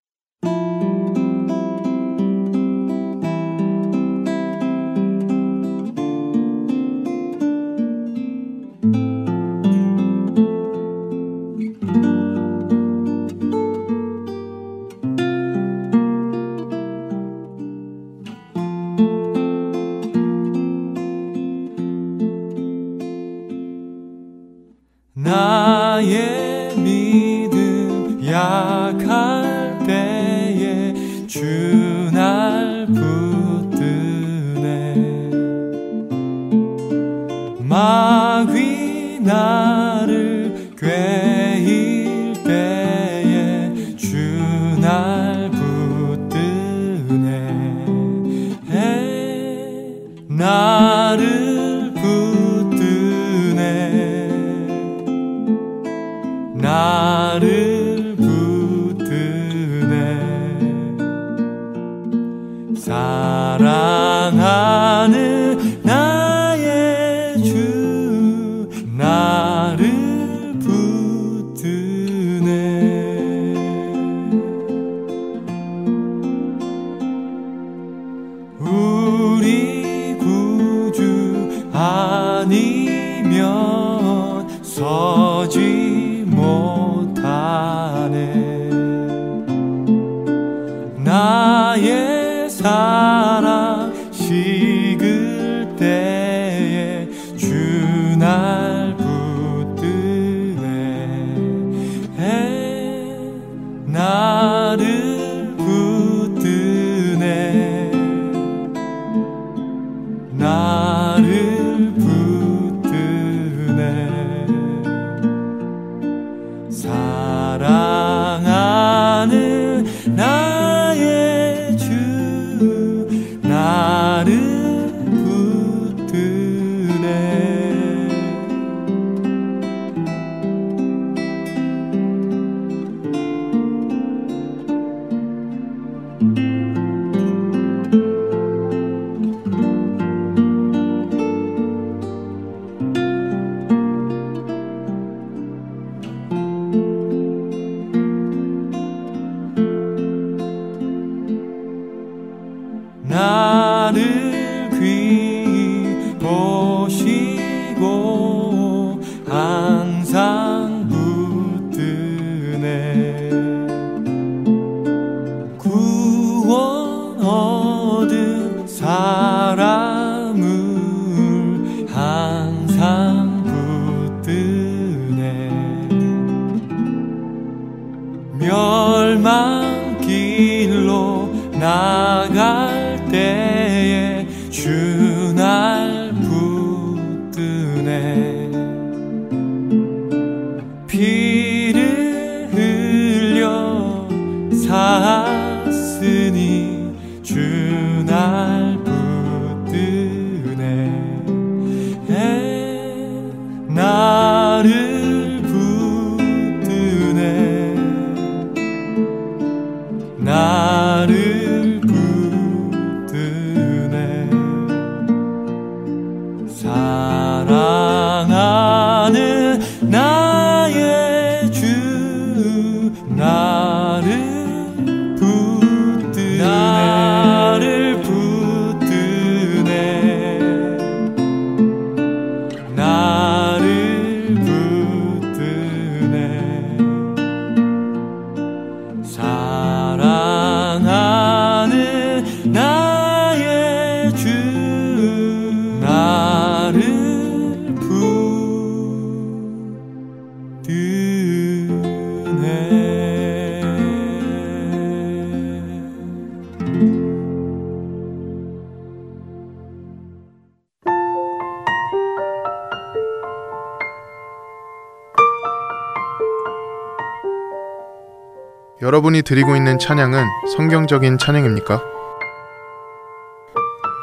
여러분이 269.01 269.23
드리고 269.23 269.55
있는 269.55 269.79
찬양은 269.79 270.25
성경적인 270.55 271.17
찬양입니까? 271.17 271.81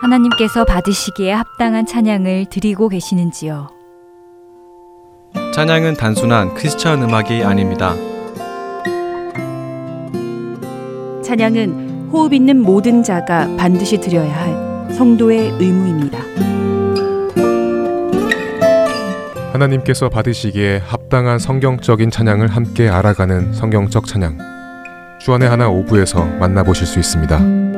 하나님께서 0.02 0.64
받으시기에 0.64 1.32
합당한 1.32 1.86
찬양을 1.86 2.46
드리고 2.50 2.88
계시는지요? 2.88 3.68
찬양은 5.54 5.94
단순한 5.94 6.54
크리스천 6.54 7.00
음악이 7.02 7.44
아닙니다. 7.44 7.94
찬양은 11.22 12.08
호흡 12.10 12.32
있는 12.32 12.60
모든 12.60 13.04
자가 13.04 13.46
반드시 13.56 14.00
드려야 14.00 14.34
할 14.34 14.94
성도의 14.94 15.50
의무입니다. 15.60 16.18
하나님께서 19.52 20.08
받으시기에 20.08 20.78
합당한 20.78 21.38
성경적인 21.38 22.10
찬양을 22.10 22.48
함께 22.48 22.88
알아가는 22.88 23.52
성경적 23.52 24.06
찬양. 24.06 24.47
주안의 25.18 25.48
하나 25.48 25.68
오부에서 25.68 26.24
만나보실 26.24 26.86
수 26.86 26.98
있습니다. 26.98 27.77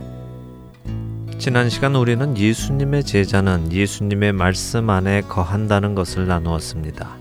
지난 1.41 1.71
시간 1.71 1.95
우리는 1.95 2.37
예수님의 2.37 3.03
제자는 3.03 3.73
예수님의 3.73 4.31
말씀 4.31 4.91
안에 4.91 5.21
거한다는 5.21 5.95
것을 5.95 6.27
나누었습니다. 6.27 7.17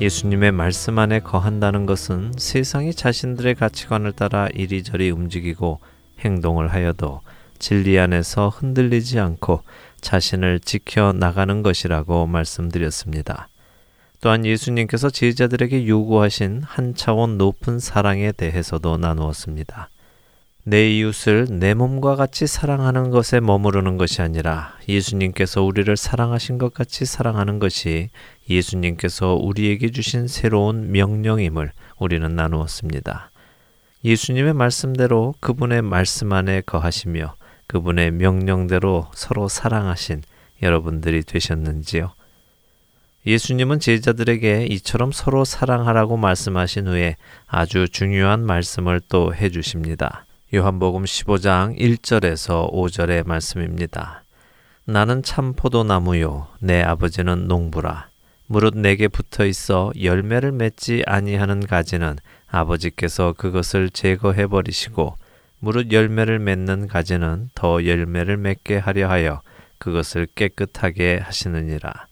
예수님의 0.00 0.52
말씀 0.52 1.00
안에 1.00 1.18
거한다는 1.18 1.84
것은 1.84 2.30
세상이 2.38 2.94
자신들의 2.94 3.56
가치관을 3.56 4.12
따라 4.12 4.46
이리저리 4.54 5.10
움직이고 5.10 5.80
행동을 6.20 6.68
하여도 6.68 7.22
진리 7.58 7.98
안에서 7.98 8.50
흔들리지 8.50 9.18
않고 9.18 9.64
자신을 10.00 10.60
지켜 10.60 11.12
나가는 11.12 11.64
것이라고 11.64 12.28
말씀드렸습니다. 12.28 13.48
또한 14.20 14.46
예수님께서 14.46 15.10
제자들에게 15.10 15.88
요구하신 15.88 16.62
한 16.64 16.94
차원 16.94 17.36
높은 17.36 17.80
사랑에 17.80 18.30
대해서도 18.30 18.98
나누었습니다. 18.98 19.90
내 20.64 20.90
이웃을 20.90 21.46
내 21.48 21.72
몸과 21.72 22.16
같이 22.16 22.46
사랑하는 22.46 23.08
것에 23.08 23.40
머무르는 23.40 23.96
것이 23.96 24.20
아니라 24.20 24.76
예수님께서 24.86 25.62
우리를 25.62 25.96
사랑하신 25.96 26.58
것 26.58 26.74
같이 26.74 27.06
사랑하는 27.06 27.58
것이 27.58 28.10
예수님께서 28.48 29.36
우리에게 29.36 29.90
주신 29.90 30.28
새로운 30.28 30.92
명령임을 30.92 31.72
우리는 31.98 32.36
나누었습니다. 32.36 33.30
예수님의 34.04 34.52
말씀대로 34.52 35.34
그분의 35.40 35.80
말씀 35.80 36.32
안에 36.32 36.60
거하시며 36.66 37.36
그분의 37.66 38.10
명령대로 38.10 39.10
서로 39.14 39.48
사랑하신 39.48 40.22
여러분들이 40.60 41.22
되셨는지요? 41.22 42.12
예수님은 43.26 43.80
제자들에게 43.80 44.66
이처럼 44.66 45.12
서로 45.12 45.46
사랑하라고 45.46 46.18
말씀하신 46.18 46.88
후에 46.88 47.16
아주 47.46 47.88
중요한 47.88 48.44
말씀을 48.44 49.00
또 49.08 49.34
해주십니다. 49.34 50.26
요한복음 50.52 51.04
15장 51.04 51.78
1절에서 51.78 52.72
5절의 52.72 53.24
말씀입니다. 53.24 54.24
나는 54.84 55.22
참 55.22 55.52
포도나무요, 55.52 56.48
내 56.58 56.82
아버지는 56.82 57.46
농부라. 57.46 58.08
무릇 58.48 58.76
내게 58.76 59.06
붙어 59.06 59.46
있어 59.46 59.92
열매를 60.02 60.50
맺지 60.50 61.04
아니하는 61.06 61.64
가지는 61.64 62.16
아버지께서 62.48 63.32
그것을 63.38 63.90
제거해 63.90 64.48
버리시고 64.48 65.14
무릇 65.60 65.92
열매를 65.92 66.40
맺는 66.40 66.88
가지는 66.88 67.50
더 67.54 67.86
열매를 67.86 68.36
맺게 68.36 68.78
하려 68.78 69.08
하여 69.08 69.42
그것을 69.78 70.26
깨끗하게 70.34 71.20
하시느니라. 71.22 72.06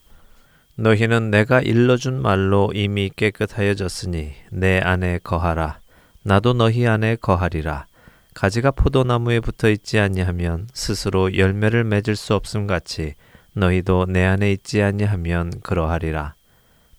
너희는 0.77 1.33
내가 1.33 1.61
일러준 1.61 2.23
말로 2.23 2.71
이미 2.73 3.11
깨끗하여졌으니 3.17 4.31
내 4.53 4.79
안에 4.79 5.19
거하라. 5.25 5.81
나도 6.23 6.53
너희 6.53 6.87
안에 6.87 7.17
거하리라. 7.17 7.88
가지가 8.39 8.71
포도나무에 8.71 9.41
붙어 9.41 9.69
있지 9.69 9.99
아니하면 9.99 10.69
스스로 10.73 11.37
열매를 11.37 11.83
맺을 11.83 12.15
수 12.15 12.35
없음 12.35 12.69
같이 12.69 13.15
너희도 13.55 14.07
내 14.09 14.25
안에 14.25 14.53
있지 14.53 14.81
아니하면 14.81 15.51
그러하리라. 15.65 16.35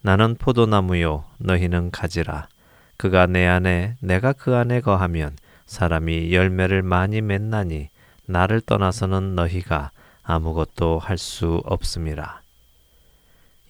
나는 0.01 0.35
포도나무요 0.35 1.23
너희는 1.37 1.91
가지라. 1.91 2.49
그가 2.97 3.25
내 3.25 3.47
안에 3.47 3.95
내가 4.01 4.33
그 4.33 4.53
안에 4.57 4.81
거하면 4.81 5.37
사람이 5.65 6.33
열매를 6.33 6.81
많이 6.81 7.21
맺나니 7.21 7.87
나를 8.25 8.59
떠나서는 8.59 9.35
너희가 9.35 9.91
아무것도 10.23 10.99
할 10.99 11.17
수 11.17 11.61
없음이라. 11.63 12.41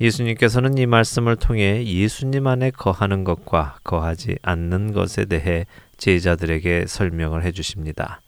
예수님께서는 0.01 0.79
이 0.79 0.87
말씀을 0.87 1.35
통해 1.35 1.85
예수님 1.85 2.47
안에 2.47 2.71
거하는 2.71 3.23
것과 3.23 3.77
거하지 3.83 4.37
않는 4.41 4.93
것에 4.93 5.25
대해 5.25 5.67
제자들에게 5.99 6.85
설명을 6.87 7.43
해 7.43 7.51
주십니다. 7.51 8.21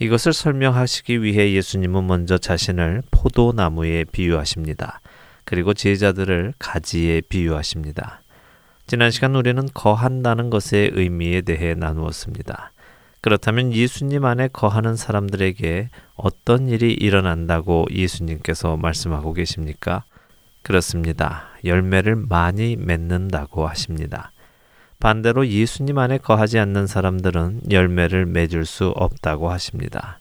이것을 0.00 0.32
설명하시기 0.32 1.22
위해 1.22 1.52
예수님은 1.52 2.06
먼저 2.06 2.36
자신을 2.36 3.02
포도나무에 3.12 4.04
비유하십니다. 4.04 5.00
그리고 5.44 5.72
제자들을 5.72 6.54
가지에 6.58 7.20
비유하십니다. 7.28 8.20
지난 8.86 9.10
시간 9.10 9.34
우리는 9.36 9.66
거한다는 9.72 10.50
것의 10.50 10.90
의미에 10.94 11.42
대해 11.42 11.74
나누었습니다. 11.74 12.72
그렇다면 13.20 13.72
예수님 13.72 14.24
안에 14.26 14.48
거하는 14.48 14.96
사람들에게 14.96 15.88
어떤 16.16 16.68
일이 16.68 16.92
일어난다고 16.92 17.86
예수님께서 17.90 18.76
말씀하고 18.76 19.32
계십니까? 19.32 20.04
그렇습니다. 20.62 21.44
열매를 21.64 22.16
많이 22.16 22.76
맺는다고 22.76 23.66
하십니다. 23.66 24.32
반대로 25.04 25.46
예수님 25.46 25.98
안에 25.98 26.16
거하지 26.16 26.58
않는 26.58 26.86
사람들은 26.86 27.70
열매를 27.70 28.24
맺을 28.24 28.64
수 28.64 28.86
없다고 28.86 29.50
하십니다. 29.50 30.18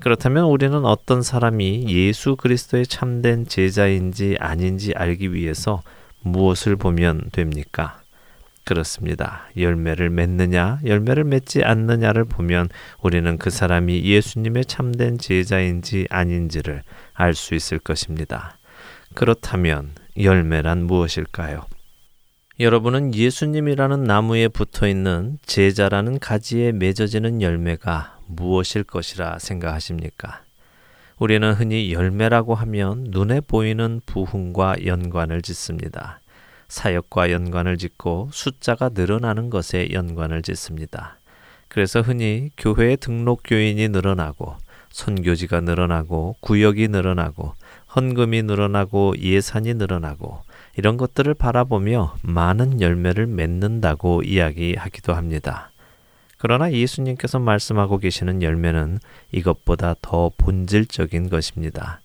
그렇다면 0.00 0.46
우리는 0.46 0.84
어떤 0.84 1.22
사람이 1.22 1.86
예수 1.86 2.34
그리스도의 2.34 2.88
참된 2.88 3.46
제자인지 3.46 4.36
아닌지 4.40 4.92
알기 4.96 5.32
위해서 5.32 5.82
무엇을 6.22 6.74
보면 6.74 7.30
됩니까? 7.30 8.00
그렇습니다. 8.64 9.44
열매를 9.56 10.10
맺느냐, 10.10 10.80
열매를 10.84 11.22
맺지 11.22 11.62
않느냐를 11.62 12.24
보면 12.24 12.70
우리는 13.00 13.38
그 13.38 13.50
사람이 13.50 14.02
예수님의 14.02 14.64
참된 14.64 15.16
제자인지 15.16 16.08
아닌지를 16.10 16.82
알 17.14 17.34
수 17.34 17.54
있을 17.54 17.78
것입니다. 17.78 18.58
그렇다면 19.14 19.92
열매란 20.20 20.88
무엇일까요? 20.88 21.77
여러분은 22.60 23.14
예수님이라는 23.14 24.02
나무에 24.02 24.48
붙어 24.48 24.88
있는 24.88 25.38
제자라는 25.46 26.18
가지에 26.18 26.72
맺어지는 26.72 27.40
열매가 27.40 28.18
무엇일 28.26 28.82
것이라 28.82 29.38
생각하십니까? 29.38 30.42
우리는 31.20 31.52
흔히 31.52 31.92
열매라고 31.92 32.56
하면 32.56 33.06
눈에 33.10 33.40
보이는 33.42 34.00
부흥과 34.06 34.86
연관을 34.86 35.40
짓습니다. 35.40 36.18
사역과 36.66 37.30
연관을 37.30 37.78
짓고 37.78 38.30
숫자가 38.32 38.90
늘어나는 38.92 39.50
것에 39.50 39.90
연관을 39.92 40.42
짓습니다. 40.42 41.16
그래서 41.68 42.00
흔히 42.00 42.50
교회의 42.56 42.96
등록 42.96 43.42
교인이 43.44 43.88
늘어나고 43.88 44.56
선교지가 44.90 45.60
늘어나고 45.60 46.34
구역이 46.40 46.88
늘어나고 46.88 47.54
헌금이 47.94 48.42
늘어나고 48.42 49.14
예산이 49.16 49.74
늘어나고 49.74 50.47
이런 50.78 50.96
것들을 50.96 51.34
바라보며 51.34 52.14
많은 52.22 52.80
열매를 52.80 53.26
맺는다고 53.26 54.22
이야기하기도 54.22 55.12
합니다. 55.12 55.72
그러나 56.36 56.70
예수님께서 56.70 57.40
말씀하고 57.40 57.98
계시는 57.98 58.44
열매는 58.44 59.00
이것보다 59.32 59.96
더 60.00 60.30
본질적인 60.38 61.30
것입니다. 61.30 62.00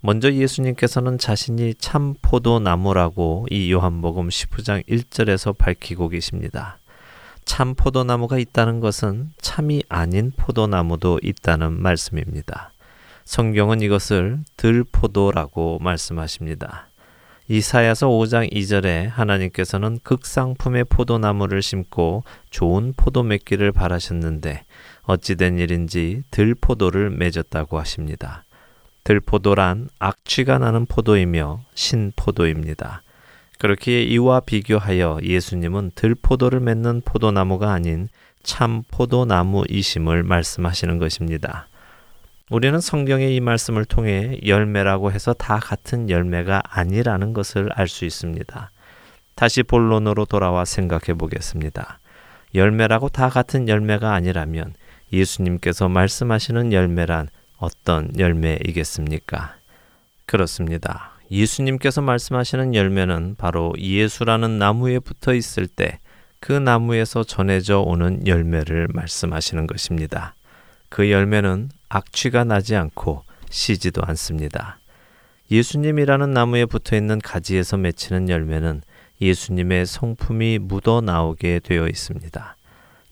먼저 0.00 0.32
예수님께서는 0.32 1.18
자신이 1.18 1.74
참 1.74 2.14
포도나무라고 2.22 3.48
이 3.50 3.72
요한복음 3.72 4.28
19장 4.28 4.86
1절에서 4.86 5.58
밝히고 5.58 6.08
계십니다. 6.10 6.78
참 7.44 7.74
포도나무가 7.74 8.38
있다는 8.38 8.78
것은 8.78 9.32
참이 9.40 9.82
아닌 9.88 10.30
포도나무도 10.36 11.18
있다는 11.20 11.82
말씀입니다. 11.82 12.70
성경은 13.24 13.80
이것을 13.82 14.38
들포도라고 14.56 15.80
말씀하십니다. 15.80 16.86
이사야서 17.46 18.08
5장 18.08 18.50
2절에 18.50 19.06
하나님께서는 19.10 19.98
극상품의 20.02 20.84
포도나무를 20.84 21.60
심고 21.60 22.24
좋은 22.48 22.94
포도 22.96 23.22
맺기를 23.22 23.70
바라셨는데 23.70 24.64
어찌된 25.02 25.58
일인지 25.58 26.22
들포도를 26.30 27.10
맺었다고 27.10 27.78
하십니다. 27.78 28.44
들포도란 29.04 29.90
악취가 29.98 30.56
나는 30.58 30.86
포도이며 30.86 31.60
신포도입니다. 31.74 33.02
그렇기에 33.58 34.02
이와 34.04 34.40
비교하여 34.40 35.18
예수님은 35.22 35.92
들포도를 35.94 36.60
맺는 36.60 37.02
포도나무가 37.04 37.72
아닌 37.72 38.08
참 38.42 38.82
포도나무이심을 38.90 40.22
말씀하시는 40.22 40.98
것입니다. 40.98 41.68
우리는 42.50 42.78
성경의 42.78 43.34
이 43.34 43.40
말씀을 43.40 43.84
통해 43.84 44.38
열매라고 44.44 45.10
해서 45.12 45.32
다 45.32 45.58
같은 45.58 46.10
열매가 46.10 46.62
아니라는 46.68 47.32
것을 47.32 47.70
알 47.72 47.88
수 47.88 48.04
있습니다. 48.04 48.70
다시 49.34 49.62
본론으로 49.62 50.26
돌아와 50.26 50.64
생각해 50.64 51.16
보겠습니다. 51.18 51.98
열매라고 52.54 53.08
다 53.08 53.28
같은 53.28 53.68
열매가 53.68 54.12
아니라면 54.12 54.74
예수님께서 55.12 55.88
말씀하시는 55.88 56.72
열매란 56.72 57.28
어떤 57.56 58.10
열매이겠습니까? 58.18 59.56
그렇습니다. 60.26 61.12
예수님께서 61.30 62.02
말씀하시는 62.02 62.74
열매는 62.74 63.36
바로 63.38 63.72
예수라는 63.78 64.58
나무에 64.58 64.98
붙어 64.98 65.34
있을 65.34 65.66
때 65.66 65.98
그 66.44 66.52
나무에서 66.52 67.24
전해져 67.24 67.80
오는 67.80 68.26
열매를 68.26 68.88
말씀하시는 68.92 69.66
것입니다. 69.66 70.34
그 70.88 71.10
열매는 71.10 71.70
악취가 71.88 72.44
나지 72.44 72.76
않고 72.76 73.24
시지도 73.50 74.02
않습니다. 74.04 74.78
예수님이라는 75.50 76.32
나무에 76.32 76.64
붙어 76.64 76.96
있는 76.96 77.20
가지에서 77.20 77.76
맺히는 77.76 78.28
열매는 78.28 78.82
예수님의 79.20 79.86
성품이 79.86 80.58
묻어 80.58 81.00
나오게 81.00 81.60
되어 81.62 81.86
있습니다. 81.86 82.56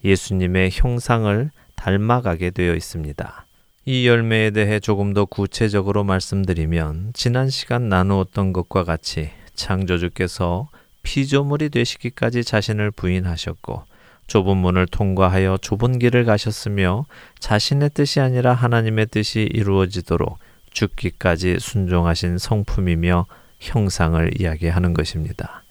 예수님의 0.03 0.71
형상을 0.73 1.51
닮아가게 1.75 2.51
되어 2.51 2.75
있습니다. 2.75 3.45
이 3.85 4.07
열매에 4.07 4.51
대해 4.51 4.79
조금 4.79 5.13
더 5.13 5.25
구체적으로 5.25 6.03
말씀드리면 6.03 7.11
지난 7.13 7.49
시간 7.49 7.89
나누었던 7.89 8.53
것과 8.53 8.83
같이 8.83 9.29
창조주께서 9.55 10.69
피조물이 11.03 11.69
되시기까지 11.69 12.43
자신을 12.43 12.91
부인하셨고 12.91 13.83
좁은 14.27 14.57
문을 14.57 14.87
통과하여 14.87 15.57
좁은 15.61 15.99
길을 15.99 16.25
가셨으며 16.25 17.05
자신의 17.39 17.91
뜻이 17.93 18.19
아니라 18.19 18.53
하나님의 18.53 19.07
뜻이 19.07 19.41
이루어지도록 19.51 20.39
죽기까지 20.71 21.59
순종하신 21.59 22.37
성품이며 22.37 23.25
형상을 23.59 24.41
이야기하는 24.41 24.93
것입니다. 24.93 25.63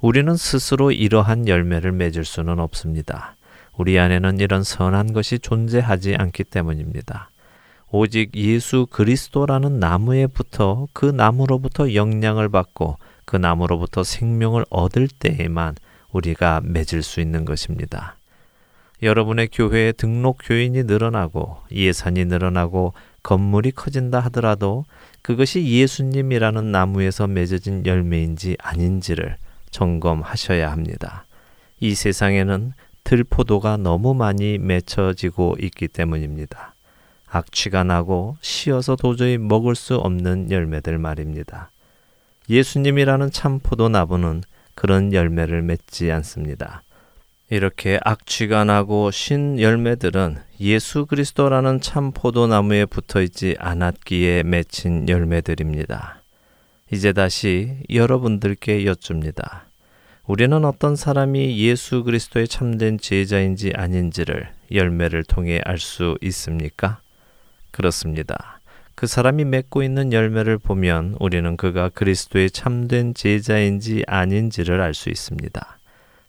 우리는 0.00 0.36
스스로 0.36 0.90
이러한 0.90 1.48
열매를 1.48 1.92
맺을 1.92 2.24
수는 2.24 2.58
없습니다. 2.58 3.36
우리 3.76 3.98
안에는 3.98 4.38
이런 4.40 4.62
선한 4.62 5.12
것이 5.12 5.38
존재하지 5.38 6.16
않기 6.16 6.44
때문입니다. 6.44 7.30
오직 7.90 8.34
예수 8.34 8.86
그리스도라는 8.90 9.78
나무에 9.78 10.26
붙어 10.26 10.88
그 10.92 11.06
나무로부터 11.06 11.94
영향을 11.94 12.48
받고 12.48 12.98
그 13.24 13.36
나무로부터 13.36 14.04
생명을 14.04 14.64
얻을 14.68 15.08
때에만 15.08 15.76
우리가 16.14 16.62
맺을 16.64 17.02
수 17.02 17.20
있는 17.20 17.44
것입니다. 17.44 18.16
여러분의 19.02 19.48
교회에 19.52 19.92
등록 19.92 20.38
교인이 20.42 20.84
늘어나고 20.84 21.58
예산이 21.70 22.24
늘어나고 22.24 22.94
건물이 23.22 23.72
커진다 23.72 24.20
하더라도 24.20 24.84
그것이 25.20 25.66
예수님이라는 25.66 26.72
나무에서 26.72 27.26
맺어진 27.26 27.84
열매인지 27.84 28.56
아닌지를 28.60 29.36
점검하셔야 29.70 30.70
합니다. 30.70 31.24
이 31.80 31.94
세상에는 31.94 32.72
들포도가 33.02 33.76
너무 33.76 34.14
많이 34.14 34.58
맺혀지고 34.58 35.56
있기 35.60 35.88
때문입니다. 35.88 36.74
악취가 37.28 37.82
나고 37.82 38.36
쉬어서 38.40 38.96
도저히 38.96 39.36
먹을 39.38 39.74
수 39.74 39.96
없는 39.96 40.50
열매들 40.50 40.98
말입니다. 40.98 41.70
예수님이라는 42.48 43.30
참 43.32 43.58
포도나무는 43.58 44.42
그런 44.74 45.12
열매를 45.12 45.62
맺지 45.62 46.10
않습니다. 46.12 46.82
이렇게 47.50 48.00
악취가 48.02 48.64
나고 48.64 49.10
신 49.10 49.60
열매들은 49.60 50.38
예수 50.60 51.06
그리스도라는 51.06 51.80
참 51.80 52.10
포도나무에 52.12 52.86
붙어 52.86 53.20
있지 53.20 53.54
않았기에 53.58 54.44
맺힌 54.44 55.08
열매들입니다. 55.08 56.22
이제 56.90 57.12
다시 57.12 57.76
여러분들께 57.90 58.86
여쭙니다. 58.86 59.66
우리는 60.26 60.64
어떤 60.64 60.96
사람이 60.96 61.58
예수 61.58 62.02
그리스도의 62.02 62.48
참된 62.48 62.98
제자인지 62.98 63.72
아닌지를 63.74 64.48
열매를 64.72 65.22
통해 65.24 65.60
알 65.64 65.78
수 65.78 66.16
있습니까? 66.22 67.00
그렇습니다. 67.70 68.53
그 68.94 69.08
사람이 69.08 69.44
맺고 69.44 69.82
있는 69.82 70.12
열매를 70.12 70.58
보면 70.58 71.16
우리는 71.18 71.56
그가 71.56 71.88
그리스도의 71.88 72.50
참된 72.50 73.12
제자인지 73.12 74.04
아닌지를 74.06 74.80
알 74.80 74.94
수 74.94 75.08
있습니다. 75.08 75.78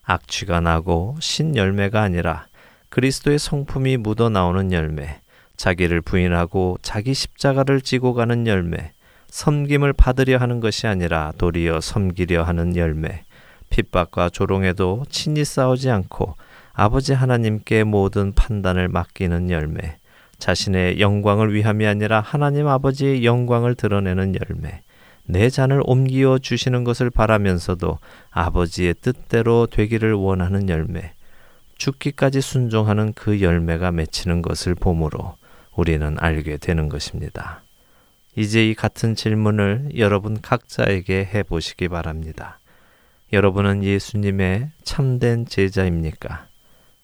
악취가 0.03 0.61
나고 0.61 1.15
신 1.19 1.55
열매가 1.55 2.01
아니라 2.01 2.47
그리스도의 2.89 3.37
성품이 3.39 3.97
묻어 3.97 4.29
나오는 4.29 4.71
열매, 4.71 5.21
자기를 5.57 6.01
부인하고 6.01 6.77
자기 6.81 7.13
십자가를 7.13 7.81
지고 7.81 8.13
가는 8.13 8.47
열매, 8.47 8.93
섬김을 9.27 9.93
받으려 9.93 10.37
하는 10.37 10.59
것이 10.59 10.87
아니라 10.87 11.33
도리어 11.37 11.81
섬기려 11.81 12.43
하는 12.43 12.75
열매, 12.75 13.25
핍박과 13.69 14.29
조롱에도 14.29 15.05
친히 15.09 15.43
싸우지 15.43 15.89
않고 15.89 16.35
아버지 16.73 17.13
하나님께 17.13 17.83
모든 17.83 18.33
판단을 18.33 18.87
맡기는 18.87 19.49
열매, 19.49 19.97
자신의 20.39 20.99
영광을 20.99 21.53
위함이 21.53 21.85
아니라 21.85 22.19
하나님 22.21 22.67
아버지의 22.67 23.25
영광을 23.25 23.75
드러내는 23.75 24.35
열매, 24.35 24.81
내 25.25 25.49
잔을 25.49 25.81
옮기어 25.85 26.37
주시는 26.39 26.83
것을 26.83 27.09
바라면서도 27.09 27.97
아버지의 28.29 28.95
뜻대로 29.01 29.67
되기를 29.67 30.13
원하는 30.13 30.69
열매, 30.69 31.13
죽기까지 31.77 32.41
순종하는 32.41 33.13
그 33.13 33.41
열매가 33.41 33.91
맺히는 33.91 34.41
것을 34.41 34.75
보므로 34.75 35.35
우리는 35.75 36.15
알게 36.19 36.57
되는 36.57 36.89
것입니다. 36.89 37.61
이제 38.35 38.69
이 38.69 38.75
같은 38.75 39.15
질문을 39.15 39.91
여러분 39.97 40.41
각자에게 40.41 41.29
해 41.33 41.43
보시기 41.43 41.87
바랍니다. 41.87 42.59
여러분은 43.33 43.83
예수님의 43.83 44.69
참된 44.83 45.45
제자입니까? 45.45 46.47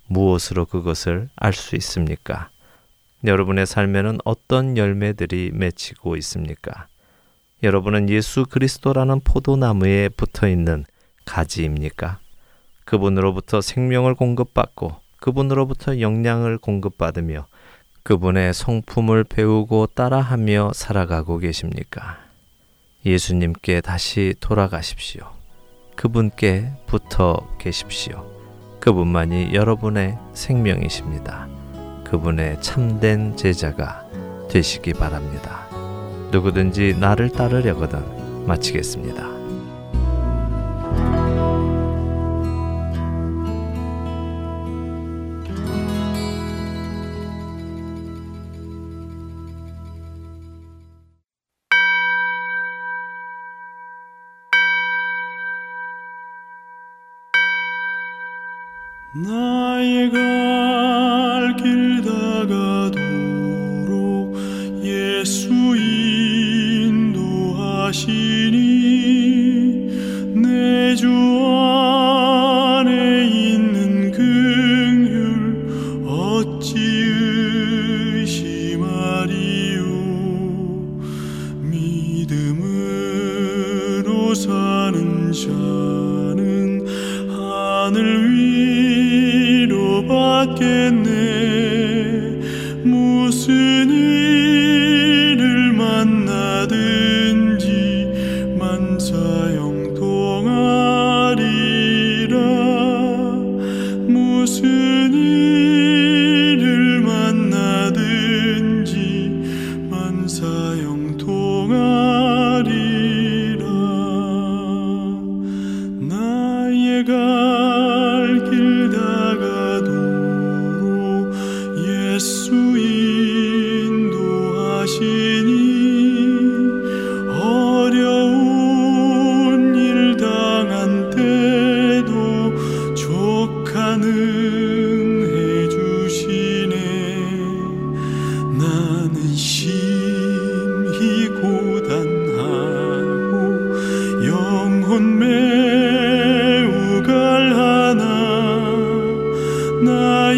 무엇으로 0.08 0.66
그것을 0.66 1.30
알 1.36 1.54
수 1.54 1.76
있습니까? 1.78 2.50
여러분의 3.26 3.66
삶에는 3.66 4.20
어떤 4.26 4.78
열매들이 4.78 5.52
맺히고 5.54 6.16
있습니까? 6.18 6.88
여러분은 7.64 8.10
예수 8.10 8.46
그리스도라는 8.50 9.22
포도나무에 9.24 10.10
붙어 10.10 10.48
있는 10.48 10.86
가지입니까? 11.26 12.20
그분으로부터 12.86 13.62
생명을 13.62 14.16
공급받고 14.16 14.96
그분으로부터 15.20 16.00
영양을 16.00 16.58
공급받으며 16.58 17.46
그분의 18.04 18.56
성품을 18.56 19.24
배우고 19.26 19.88
따라하며 19.94 20.72
살아가고 20.74 21.38
계십니까? 21.38 22.18
예수님께 23.06 23.82
다시 23.82 24.34
돌아가십시오. 24.40 25.24
그분께 25.96 26.72
붙어 26.88 27.48
계십시오. 27.60 28.26
그분만이 28.80 29.54
여러분의 29.54 30.18
생명이십니다. 30.34 31.51
그분의 32.12 32.58
참된 32.60 33.38
제자가 33.38 34.06
되시기 34.50 34.92
바랍니다. 34.92 35.62
누구든지 36.30 36.98
나를 37.00 37.30
따르려거든 37.30 38.46
마치겠습니다. 38.46 39.41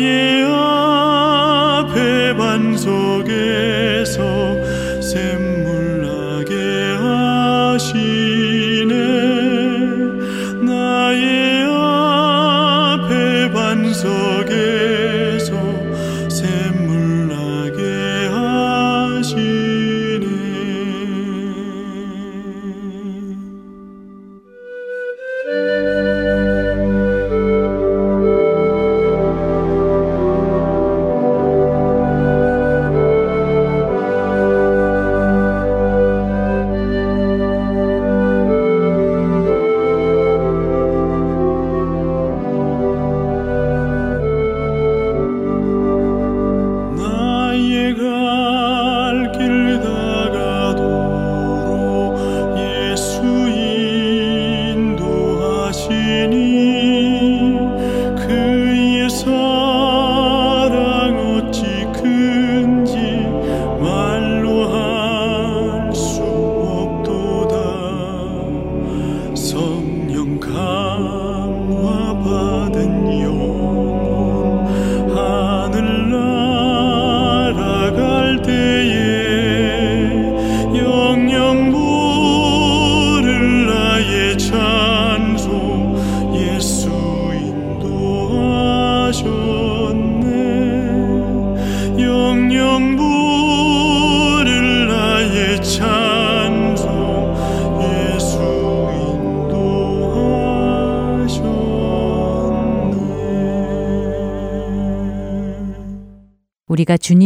ye 0.03 0.32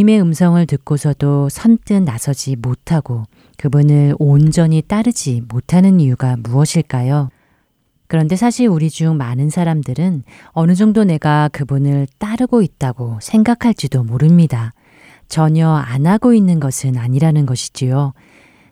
주님의 0.08 0.22
음성을 0.22 0.66
듣고서도 0.66 1.50
선뜻 1.50 2.02
나서지 2.02 2.56
못하고 2.56 3.24
그분을 3.58 4.14
온전히 4.18 4.80
따르지 4.80 5.42
못하는 5.48 6.00
이유가 6.00 6.36
무엇일까요? 6.38 7.28
그런데 8.06 8.34
사실 8.34 8.68
우리 8.68 8.88
중 8.88 9.18
많은 9.18 9.50
사람들은 9.50 10.24
어느 10.52 10.74
정도 10.74 11.04
내가 11.04 11.50
그분을 11.52 12.06
따르고 12.16 12.62
있다고 12.62 13.18
생각할지도 13.20 14.02
모릅니다. 14.02 14.72
전혀 15.28 15.68
안 15.68 16.06
하고 16.06 16.32
있는 16.32 16.58
것은 16.58 16.96
아니라는 16.96 17.44
것이지요. 17.44 18.14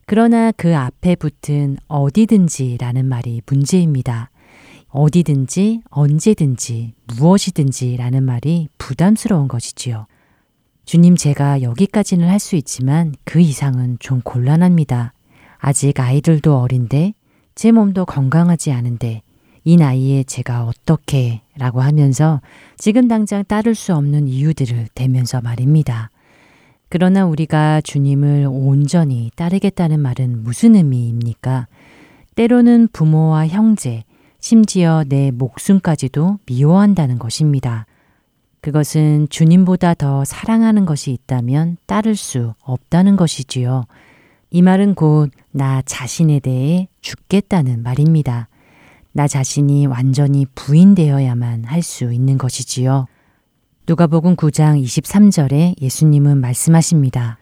그러나 0.07 0.53
그 0.53 0.75
앞에 0.75 1.17
붙은 1.17 1.77
어디든지라는 1.87 3.05
말이 3.05 3.43
문제입니다. 3.45 4.31
어디든지, 4.89 5.83
언제든지, 5.91 6.95
무엇이든지라는 7.19 8.23
말이 8.23 8.69
부담스러운 8.79 9.49
것이지요. 9.49 10.07
주님, 10.87 11.17
제가 11.17 11.63
여기까지는 11.63 12.29
할 12.29 12.39
수 12.39 12.55
있지만 12.55 13.13
그 13.25 13.41
이상은 13.41 13.97
좀 13.99 14.21
곤란합니다. 14.21 15.15
아직 15.59 15.99
아이들도 15.99 16.57
어린데, 16.61 17.13
제 17.57 17.73
몸도 17.73 18.05
건강하지 18.05 18.71
않은데, 18.71 19.23
이 19.65 19.77
나이에 19.77 20.23
제가 20.23 20.65
어떻게 20.65 21.41
라고 21.59 21.81
하면서 21.81 22.41
지금 22.79 23.09
당장 23.09 23.43
따를 23.43 23.75
수 23.75 23.97
없는 23.97 24.29
이유들을 24.29 24.87
대면서 24.95 25.41
말입니다. 25.41 26.11
그러나 26.89 27.27
우리가 27.27 27.81
주님을 27.81 28.47
온전히 28.49 29.33
따르겠다는 29.35 29.99
말은 29.99 30.45
무슨 30.45 30.77
의미입니까? 30.77 31.67
때로는 32.37 32.91
부모와 32.93 33.49
형제, 33.49 34.05
심지어 34.39 35.03
내 35.09 35.33
목숨까지도 35.33 36.39
미워한다는 36.47 37.19
것입니다. 37.19 37.87
그것은 38.61 39.29
주님보다 39.31 39.95
더 39.95 40.25
사랑하는 40.25 40.87
것이 40.87 41.13
있다면 41.13 41.77
따를 41.87 42.17
수 42.17 42.55
없다는 42.63 43.17
것이지요. 43.17 43.85
이 44.51 44.63
말은 44.63 44.95
곧 44.95 45.31
나 45.57 45.81
자신에 45.87 46.39
대해 46.41 46.87
죽겠다는 47.01 47.83
말입니다. 47.83 48.49
나 49.13 49.27
자신이 49.27 49.87
완전히 49.87 50.45
부인되어야만 50.55 51.65
할 51.65 51.83
수 51.83 52.13
있는 52.13 52.37
것이지요. 52.37 53.07
누가복음 53.89 54.37
9장 54.37 54.83
23절에 54.83 55.81
예수님은 55.81 56.39
말씀하십니다. 56.43 57.39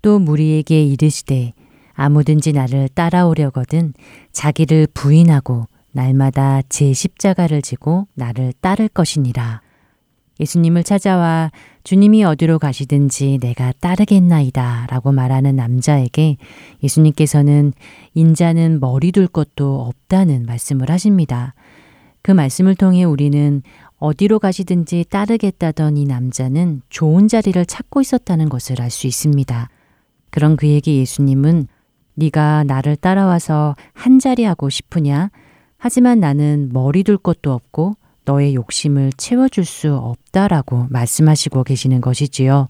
또 0.00 0.18
무리에게 0.18 0.84
이르시되 0.84 1.52
아무든지 1.92 2.52
나를 2.52 2.88
따라오려거든 2.94 3.92
자기를 4.32 4.88
부인하고 4.94 5.66
날마다 5.92 6.62
제 6.68 6.92
십자가를 6.92 7.60
지고 7.60 8.06
나를 8.14 8.54
따를 8.60 8.88
것이니라. 8.88 9.60
예수님을 10.40 10.82
찾아와 10.84 11.50
주님이 11.84 12.24
어디로 12.24 12.58
가시든지 12.58 13.38
내가 13.40 13.72
따르겠나이다 13.80 14.86
라고 14.90 15.12
말하는 15.12 15.54
남자에게 15.56 16.38
예수님께서는 16.82 17.72
인자는 18.14 18.80
머리 18.80 19.12
둘 19.12 19.28
것도 19.28 19.82
없다는 19.82 20.46
말씀을 20.46 20.90
하십니다. 20.90 21.54
그 22.22 22.32
말씀을 22.32 22.74
통해 22.74 23.04
우리는 23.04 23.62
어디로 23.98 24.38
가시든지 24.38 25.04
따르겠다던 25.08 25.96
이 25.96 26.04
남자는 26.04 26.82
좋은 26.88 27.28
자리를 27.28 27.64
찾고 27.66 28.00
있었다는 28.00 28.48
것을 28.48 28.80
알 28.82 28.90
수 28.90 29.06
있습니다. 29.06 29.68
그런 30.30 30.56
그에게 30.56 30.96
예수님은 30.96 31.68
네가 32.14 32.64
나를 32.64 32.96
따라와서 32.96 33.76
한 33.92 34.18
자리 34.18 34.44
하고 34.44 34.68
싶으냐? 34.68 35.30
하지만 35.76 36.18
나는 36.18 36.70
머리 36.72 37.04
둘 37.04 37.18
것도 37.18 37.52
없고 37.52 37.94
너의 38.24 38.54
욕심을 38.54 39.12
채워줄 39.16 39.64
수 39.64 39.94
없다라고 39.94 40.86
말씀하시고 40.90 41.64
계시는 41.64 42.00
것이지요. 42.00 42.68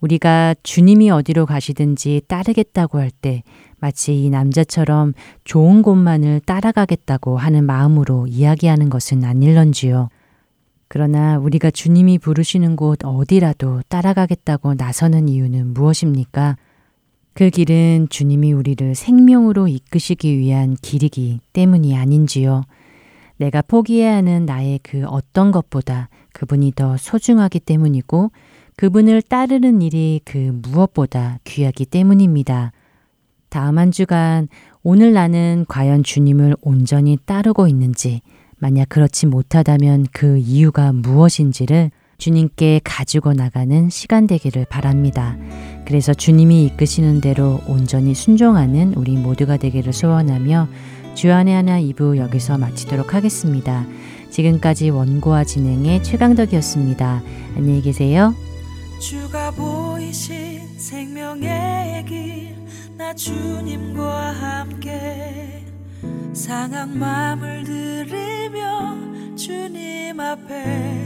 우리가 0.00 0.54
주님이 0.62 1.10
어디로 1.10 1.46
가시든지 1.46 2.22
따르겠다고 2.28 2.98
할 2.98 3.10
때 3.10 3.42
마치 3.78 4.24
이 4.24 4.30
남자처럼 4.30 5.14
좋은 5.44 5.82
곳만을 5.82 6.40
따라가겠다고 6.40 7.36
하는 7.38 7.64
마음으로 7.64 8.26
이야기하는 8.26 8.88
것은 8.90 9.24
아닐런지요. 9.24 10.08
그러나 10.88 11.38
우리가 11.38 11.70
주님이 11.70 12.18
부르시는 12.18 12.76
곳 12.76 13.00
어디라도 13.04 13.82
따라가겠다고 13.88 14.74
나서는 14.74 15.28
이유는 15.28 15.74
무엇입니까? 15.74 16.56
그 17.34 17.50
길은 17.50 18.08
주님이 18.08 18.52
우리를 18.52 18.94
생명으로 18.94 19.68
이끄시기 19.68 20.38
위한 20.38 20.76
길이기 20.80 21.40
때문이 21.52 21.96
아닌지요. 21.96 22.64
내가 23.38 23.62
포기해야 23.62 24.16
하는 24.16 24.46
나의 24.46 24.80
그 24.82 25.04
어떤 25.06 25.50
것보다 25.50 26.08
그분이 26.32 26.72
더 26.74 26.96
소중하기 26.96 27.60
때문이고 27.60 28.30
그분을 28.76 29.22
따르는 29.22 29.80
일이 29.82 30.20
그 30.24 30.58
무엇보다 30.62 31.38
귀하기 31.44 31.86
때문입니다. 31.86 32.72
다음 33.48 33.78
한 33.78 33.90
주간 33.90 34.48
오늘 34.82 35.12
나는 35.12 35.64
과연 35.68 36.02
주님을 36.02 36.56
온전히 36.60 37.16
따르고 37.24 37.68
있는지, 37.68 38.20
만약 38.58 38.88
그렇지 38.88 39.26
못하다면 39.26 40.06
그 40.12 40.38
이유가 40.38 40.92
무엇인지를 40.92 41.90
주님께 42.18 42.80
가지고 42.84 43.32
나가는 43.32 43.88
시간 43.90 44.26
되기를 44.26 44.66
바랍니다. 44.66 45.36
그래서 45.86 46.14
주님이 46.14 46.64
이끄시는 46.64 47.20
대로 47.20 47.60
온전히 47.66 48.14
순종하는 48.14 48.94
우리 48.94 49.16
모두가 49.16 49.56
되기를 49.56 49.92
소원하며 49.92 50.68
주안의 51.16 51.54
하나 51.54 51.80
2부 51.80 52.18
여기서 52.18 52.58
마치도록 52.58 53.14
하겠습니다. 53.14 53.86
지금까지 54.30 54.90
원고와 54.90 55.44
진행의 55.44 56.02
최강덕이었습니다. 56.02 57.22
안녕히 57.56 57.80
계세요. 57.80 58.34
주가 59.00 59.50
보이신 59.50 60.78
생명의 60.78 62.04
길, 62.04 62.54
나 62.98 63.14
주님과 63.14 64.32
함께 64.32 65.64
상한 66.34 66.98
마음을 66.98 67.64
들이며 67.64 69.36
주님 69.36 70.20
앞에 70.20 71.02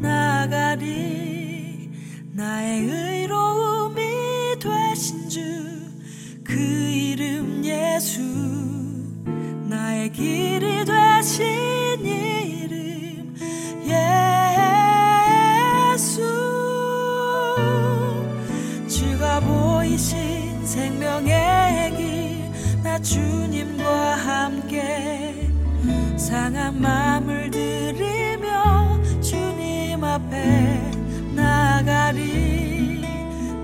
나가리 0.00 1.88
나의 2.32 2.82
의로움이 2.82 4.00
되신 4.60 5.28
주 5.28 5.82
그 6.44 6.58
이름 6.58 7.64
예수 7.64 8.20
나의 9.72 10.12
길이 10.12 10.84
되신 10.84 12.04
이름 12.04 13.34
예수. 15.94 16.20
주가 18.86 19.40
보이신 19.40 20.66
생명의 20.66 21.96
길 21.96 22.42
나 22.82 22.98
주님과 22.98 24.16
함께 24.16 25.48
상한 26.18 26.78
마음을 26.78 27.50
들이며 27.50 29.00
주님 29.22 30.04
앞에 30.04 30.90
나가리. 31.34 33.00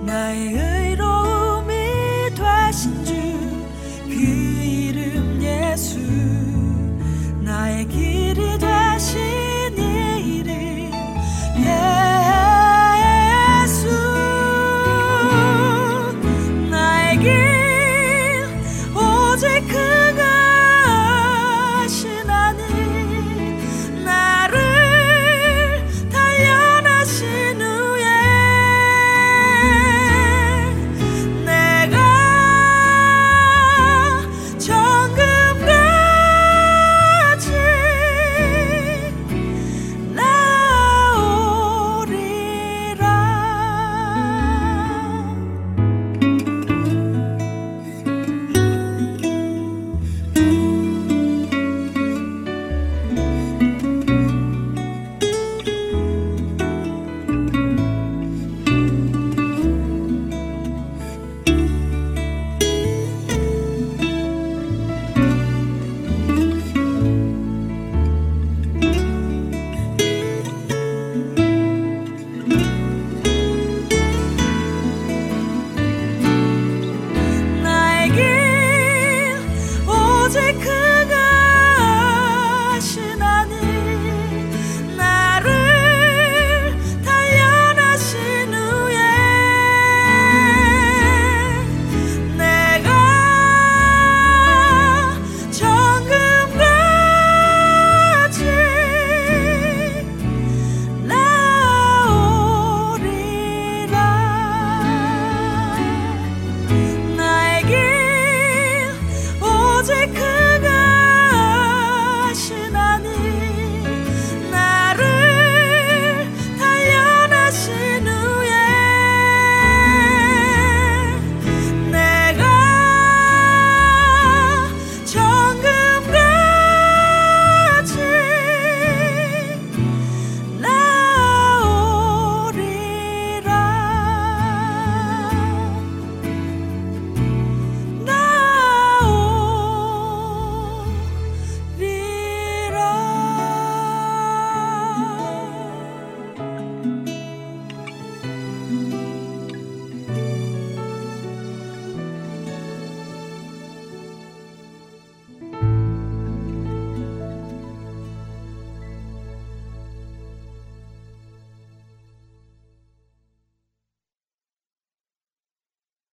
나의 0.06 0.54
의로움이 0.54 1.74
되신 2.34 3.04
예수 5.78 6.00
나의 7.40 7.86
길이 7.86 8.58
되신 8.58 9.78
이름 9.78 10.90
예 11.58 12.17